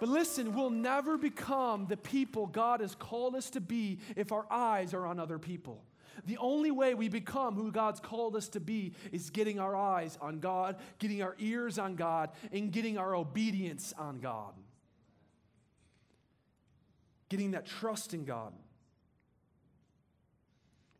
But 0.04 0.10
listen, 0.10 0.52
we'll 0.52 0.68
never 0.68 1.16
become 1.16 1.86
the 1.86 1.96
people 1.96 2.46
God 2.46 2.80
has 2.80 2.94
called 2.94 3.34
us 3.34 3.48
to 3.48 3.60
be 3.62 4.00
if 4.16 4.32
our 4.32 4.44
eyes 4.50 4.92
are 4.92 5.06
on 5.06 5.18
other 5.18 5.38
people. 5.38 5.82
The 6.26 6.36
only 6.36 6.70
way 6.70 6.92
we 6.92 7.08
become 7.08 7.54
who 7.54 7.72
God's 7.72 8.00
called 8.00 8.36
us 8.36 8.48
to 8.48 8.60
be 8.60 8.92
is 9.12 9.30
getting 9.30 9.58
our 9.58 9.74
eyes 9.74 10.18
on 10.20 10.40
God, 10.40 10.76
getting 10.98 11.22
our 11.22 11.34
ears 11.38 11.78
on 11.78 11.96
God, 11.96 12.32
and 12.52 12.70
getting 12.70 12.98
our 12.98 13.14
obedience 13.14 13.94
on 13.96 14.20
God. 14.20 14.52
Getting 17.30 17.52
that 17.52 17.64
trust 17.64 18.12
in 18.12 18.26
God. 18.26 18.52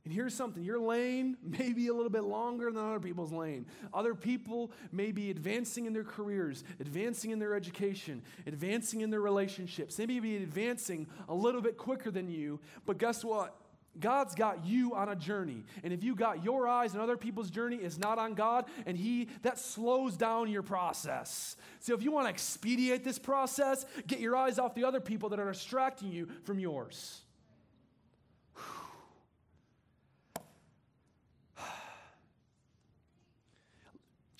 And 0.05 0.13
here's 0.13 0.35
something 0.35 0.63
your 0.63 0.79
lane 0.79 1.37
may 1.43 1.73
be 1.73 1.89
a 1.89 1.95
little 1.95 2.11
bit 2.11 2.25
longer 2.25 2.71
than 2.71 2.85
other 2.85 3.01
people's 3.01 3.33
lane. 3.33 3.67
Other 3.93 4.15
people 4.15 4.71
may 4.93 5.13
be 5.13 5.31
advancing 5.31 5.87
in 5.87 5.93
their 5.93 6.05
careers, 6.05 6.63
advancing 6.81 7.31
in 7.31 7.39
their 7.39 7.55
education, 7.55 8.23
advancing 8.47 9.01
in 9.01 9.11
their 9.11 9.21
relationships. 9.21 9.97
They 9.97 10.07
may 10.07 10.21
be 10.21 10.37
advancing 10.37 11.07
a 11.29 11.35
little 11.35 11.63
bit 11.63 11.79
quicker 11.79 12.11
than 12.11 12.31
you, 12.31 12.61
but 12.85 12.99
guess 12.99 13.25
what? 13.25 13.57
God's 13.99 14.35
got 14.35 14.67
you 14.67 14.95
on 14.95 15.09
a 15.09 15.15
journey. 15.15 15.65
And 15.85 15.93
if 15.93 16.03
you 16.03 16.17
got 16.17 16.43
your 16.43 16.67
eyes 16.67 16.97
on 16.97 17.01
other 17.01 17.17
people's 17.17 17.49
journey 17.49 17.77
is 17.77 17.97
not 17.97 18.19
on 18.19 18.35
God, 18.35 18.65
and 18.87 18.97
He 18.97 19.29
that 19.43 19.59
slows 19.59 20.17
down 20.17 20.51
your 20.51 20.63
process. 20.63 21.57
So 21.79 21.95
if 21.95 22.03
you 22.03 22.11
want 22.11 22.27
to 22.27 22.31
expedite 22.31 23.05
this 23.05 23.21
process, 23.21 23.87
get 24.07 24.19
your 24.19 24.35
eyes 24.35 24.59
off 24.59 24.75
the 24.75 24.85
other 24.85 25.01
people 25.01 25.29
that 25.29 25.39
are 25.39 25.53
distracting 25.53 26.11
you 26.11 26.29
from 26.43 26.59
yours. 26.59 27.24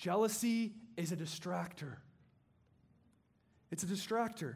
Jealousy 0.05 0.75
is 0.97 1.11
a 1.11 1.15
distractor. 1.15 1.95
It's 3.71 3.81
a 3.81 3.87
distractor. 3.87 4.53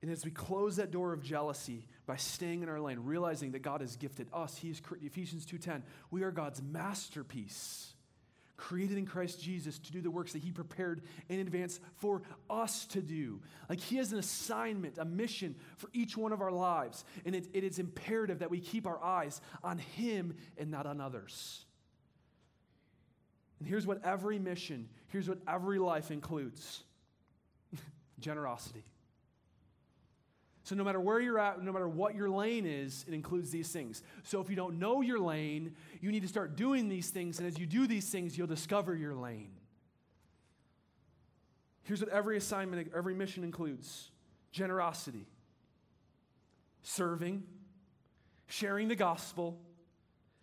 And 0.00 0.10
as 0.10 0.24
we 0.24 0.30
close 0.30 0.76
that 0.76 0.90
door 0.90 1.12
of 1.12 1.22
jealousy 1.22 1.86
by 2.06 2.16
staying 2.16 2.62
in 2.62 2.70
our 2.70 2.80
lane, 2.80 3.00
realizing 3.02 3.52
that 3.52 3.58
God 3.58 3.82
has 3.82 3.96
gifted 3.96 4.28
us, 4.32 4.56
He 4.56 4.70
is 4.70 4.80
Ephesians 5.02 5.44
2:10, 5.44 5.82
we 6.10 6.22
are 6.22 6.30
God's 6.30 6.62
masterpiece, 6.62 7.92
created 8.58 8.98
in 8.98 9.06
Christ 9.06 9.40
Jesus 9.40 9.78
to 9.78 9.92
do 9.92 10.02
the 10.02 10.10
works 10.10 10.34
that 10.34 10.42
He 10.42 10.52
prepared 10.52 11.00
in 11.30 11.40
advance 11.40 11.80
for 11.96 12.20
us 12.50 12.84
to 12.86 13.00
do. 13.00 13.40
Like 13.70 13.80
He 13.80 13.96
has 13.96 14.12
an 14.12 14.18
assignment, 14.18 14.98
a 14.98 15.06
mission 15.06 15.54
for 15.78 15.88
each 15.94 16.16
one 16.16 16.32
of 16.32 16.42
our 16.42 16.52
lives. 16.52 17.04
And 17.24 17.34
it, 17.34 17.46
it 17.54 17.64
is 17.64 17.78
imperative 17.78 18.40
that 18.40 18.50
we 18.50 18.60
keep 18.60 18.86
our 18.86 19.02
eyes 19.02 19.40
on 19.64 19.78
Him 19.78 20.36
and 20.58 20.70
not 20.70 20.84
on 20.84 21.00
others. 21.00 21.64
And 23.60 23.66
here's 23.66 23.86
what 23.86 24.04
every 24.04 24.38
mission, 24.38 24.88
here's 25.08 25.28
what 25.28 25.38
every 25.48 25.78
life 25.78 26.10
includes 26.10 26.82
generosity. 28.20 28.84
So, 30.68 30.74
no 30.74 30.84
matter 30.84 31.00
where 31.00 31.18
you're 31.18 31.38
at, 31.38 31.62
no 31.62 31.72
matter 31.72 31.88
what 31.88 32.14
your 32.14 32.28
lane 32.28 32.66
is, 32.66 33.02
it 33.08 33.14
includes 33.14 33.50
these 33.50 33.70
things. 33.70 34.02
So, 34.22 34.38
if 34.42 34.50
you 34.50 34.54
don't 34.54 34.78
know 34.78 35.00
your 35.00 35.18
lane, 35.18 35.74
you 36.02 36.12
need 36.12 36.20
to 36.20 36.28
start 36.28 36.56
doing 36.56 36.90
these 36.90 37.08
things. 37.08 37.38
And 37.38 37.48
as 37.48 37.58
you 37.58 37.64
do 37.64 37.86
these 37.86 38.10
things, 38.10 38.36
you'll 38.36 38.48
discover 38.48 38.94
your 38.94 39.14
lane. 39.14 39.52
Here's 41.84 42.00
what 42.00 42.10
every 42.10 42.36
assignment, 42.36 42.92
every 42.94 43.14
mission 43.14 43.44
includes 43.44 44.10
generosity, 44.52 45.26
serving, 46.82 47.44
sharing 48.46 48.88
the 48.88 48.96
gospel. 48.96 49.58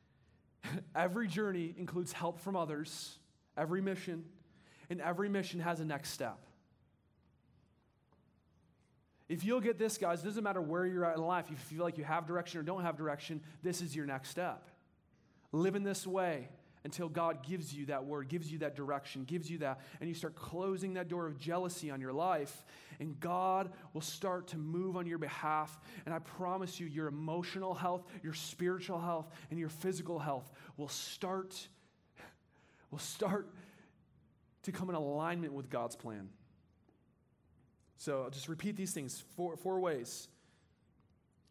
every 0.96 1.28
journey 1.28 1.76
includes 1.78 2.12
help 2.12 2.40
from 2.40 2.56
others, 2.56 3.20
every 3.56 3.80
mission, 3.80 4.26
and 4.90 5.02
every 5.02 5.30
mission 5.30 5.60
has 5.60 5.82
a 5.82 5.86
next 5.86 6.10
step. 6.10 6.45
If 9.28 9.44
you'll 9.44 9.62
get 9.62 9.80
this, 9.80 9.98
guys, 9.98 10.22
it 10.22 10.26
doesn't 10.26 10.44
matter 10.44 10.62
where 10.62 10.86
you're 10.86 11.06
at 11.06 11.18
in 11.18 11.24
life. 11.24 11.46
If 11.46 11.52
you 11.52 11.58
feel 11.58 11.84
like 11.84 11.98
you 11.98 12.04
have 12.04 12.28
direction 12.28 12.60
or 12.60 12.64
don't 12.64 12.84
have 12.84 12.96
direction, 12.96 13.42
this 13.64 13.82
is 13.82 13.96
your 13.96 14.06
next 14.06 14.30
step. 14.30 14.70
Live 15.52 15.76
in 15.76 15.84
this 15.84 16.06
way 16.06 16.50
until 16.84 17.10
God 17.10 17.44
gives 17.44 17.74
you 17.74 17.88
that 17.88 18.06
word, 18.06 18.28
gives 18.28 18.52
you 18.52 18.60
that 18.60 18.76
direction, 18.76 19.24
gives 19.24 19.50
you 19.50 19.58
that, 19.58 19.82
and 20.00 20.08
you 20.08 20.14
start 20.14 20.36
closing 20.36 20.94
that 20.94 21.08
door 21.08 21.26
of 21.26 21.40
jealousy 21.40 21.90
on 21.90 22.00
your 22.00 22.14
life, 22.14 22.64
and 23.00 23.20
God 23.20 23.72
will 23.94 24.02
start 24.02 24.50
to 24.50 24.58
move 24.58 24.96
on 24.96 25.08
your 25.08 25.18
behalf. 25.18 25.80
And 26.06 26.14
I 26.14 26.20
promise 26.20 26.80
you, 26.80 26.86
your 26.86 27.08
emotional 27.08 27.74
health, 27.74 28.04
your 28.22 28.36
spiritual 28.36 29.00
health, 29.00 29.32
and 29.50 29.58
your 29.58 29.70
physical 29.70 30.20
health 30.20 30.52
will 30.78 30.88
start, 30.88 31.68
will 32.92 33.00
start 33.00 33.50
to 34.62 34.72
come 34.72 34.90
in 34.90 34.96
alignment 34.96 35.54
with 35.54 35.72
God's 35.72 35.96
plan. 35.96 36.30
So 37.98 38.24
I'll 38.24 38.30
just 38.30 38.50
repeat 38.50 38.76
these 38.76 38.92
things 38.92 39.24
four, 39.36 39.56
four 39.58 39.80
ways 39.80 40.28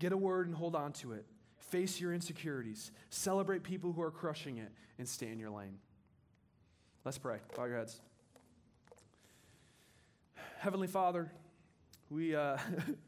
get 0.00 0.12
a 0.12 0.16
word 0.16 0.46
and 0.46 0.54
hold 0.54 0.74
on 0.74 0.92
to 0.92 1.12
it, 1.12 1.24
face 1.56 2.00
your 2.00 2.12
insecurities, 2.12 2.90
celebrate 3.10 3.62
people 3.62 3.92
who 3.92 4.02
are 4.02 4.10
crushing 4.10 4.58
it, 4.58 4.70
and 4.98 5.08
stay 5.08 5.28
in 5.28 5.38
your 5.38 5.50
lane. 5.50 5.78
Let's 7.04 7.16
pray. 7.16 7.38
Bow 7.56 7.64
your 7.64 7.78
heads. 7.78 8.00
Heavenly 10.58 10.88
Father, 10.88 11.32
we, 12.10 12.34
uh, 12.34 12.58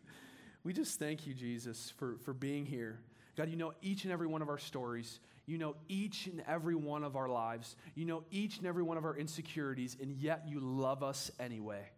we 0.64 0.72
just 0.72 0.99
thank 0.99 1.26
you, 1.26 1.34
Jesus, 1.34 1.93
for, 1.97 2.16
for 2.24 2.32
being 2.32 2.66
here. 2.66 3.01
God, 3.37 3.51
you 3.51 3.57
know 3.57 3.72
each 3.82 4.05
and 4.05 4.12
every 4.12 4.26
one 4.26 4.43
of 4.43 4.49
our 4.49 4.59
stories. 4.59 5.20
You 5.47 5.59
know 5.59 5.76
each 5.89 6.26
and 6.26 6.43
every 6.47 6.74
one 6.74 7.05
of 7.05 7.16
our 7.16 7.28
lives. 7.28 7.76
You 7.95 8.05
know 8.05 8.24
each 8.30 8.59
and 8.59 8.66
every 8.66 8.82
one 8.82 8.97
of 8.97 9.05
our 9.05 9.16
insecurities, 9.16 9.97
and 10.01 10.12
yet 10.12 10.45
you 10.49 10.61
love 10.61 11.03
us 11.03 11.30
anyway. 11.39 11.89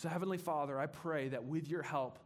So, 0.00 0.08
Heavenly 0.08 0.38
Father, 0.38 0.80
I 0.80 0.86
pray 0.86 1.28
that 1.28 1.44
with 1.44 1.68
your 1.68 1.82
help, 1.82 2.18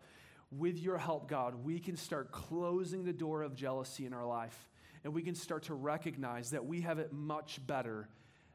with 0.53 0.79
your 0.79 0.97
help, 0.97 1.29
God, 1.29 1.57
we 1.65 1.81
can 1.81 1.97
start 1.97 2.31
closing 2.31 3.03
the 3.03 3.13
door 3.13 3.43
of 3.43 3.57
jealousy 3.57 4.07
in 4.07 4.13
our 4.13 4.25
life. 4.25 4.71
And 5.03 5.13
we 5.13 5.23
can 5.23 5.35
start 5.35 5.65
to 5.65 5.75
recognize 5.75 6.51
that 6.51 6.65
we 6.65 6.83
have 6.83 7.01
it 7.01 7.13
much 7.13 7.59
better 7.67 8.09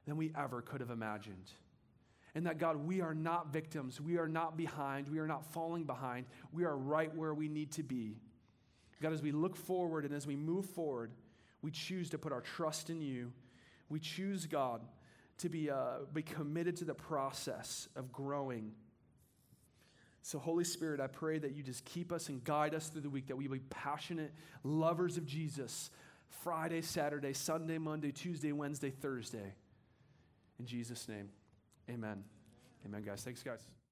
than 0.05 0.15
we 0.15 0.32
ever 0.38 0.61
could 0.61 0.80
have 0.80 0.89
imagined. 0.89 1.51
And 2.34 2.45
that, 2.45 2.59
God, 2.59 2.78
we 2.78 3.01
are 3.01 3.13
not 3.13 3.51
victims. 3.51 3.99
We 3.99 4.17
are 4.20 4.30
not 4.30 4.55
behind. 4.55 5.09
We 5.09 5.20
are 5.20 5.28
not 5.28 5.43
falling 5.51 5.84
behind. 5.84 6.26
We 6.53 6.63
are 6.63 6.78
right 6.78 7.13
where 7.13 7.34
we 7.34 7.49
need 7.49 7.74
to 7.74 7.84
be. 7.84 8.15
God, 9.01 9.11
as 9.11 9.22
we 9.22 9.34
look 9.34 9.57
forward 9.57 10.05
and 10.05 10.13
as 10.13 10.26
we 10.26 10.38
move 10.38 10.65
forward, 10.65 11.11
we 11.61 11.72
choose 11.72 12.09
to 12.11 12.17
put 12.17 12.32
our 12.32 12.39
trust 12.39 12.89
in 12.89 13.01
you. 13.01 13.34
We 13.89 13.99
choose, 13.99 14.45
God, 14.45 14.80
to 15.39 15.49
be, 15.49 15.70
uh, 15.70 16.05
be 16.13 16.22
committed 16.22 16.78
to 16.78 16.86
the 16.86 16.95
process 16.95 17.89
of 17.97 18.13
growing 18.13 18.72
so, 20.22 20.38
Holy 20.38 20.63
Spirit, 20.63 20.99
I 20.99 21.07
pray 21.07 21.39
that 21.39 21.55
you 21.55 21.63
just 21.63 21.86
keep 21.86 22.11
us 22.11 22.30
and 22.30 22.43
guide 22.43 22.74
us 22.74 22.89
through 22.89 23.01
the 23.01 23.09
week, 23.09 23.28
that 23.28 23.36
we 23.36 23.47
be 23.47 23.59
passionate 23.70 24.34
lovers 24.63 25.17
of 25.17 25.26
Jesus 25.26 25.89
Friday, 26.43 26.82
Saturday, 26.82 27.34
Sunday, 27.34 27.78
Monday, 27.78 28.11
Tuesday, 28.11 28.51
Wednesday, 28.51 28.91
Thursday. 28.91 29.53
In 30.59 30.65
Jesus' 30.65 31.07
name, 31.07 31.30
amen. 31.89 32.24
Amen, 32.86 33.01
guys. 33.01 33.24
Thanks, 33.24 33.43
guys. 33.43 33.78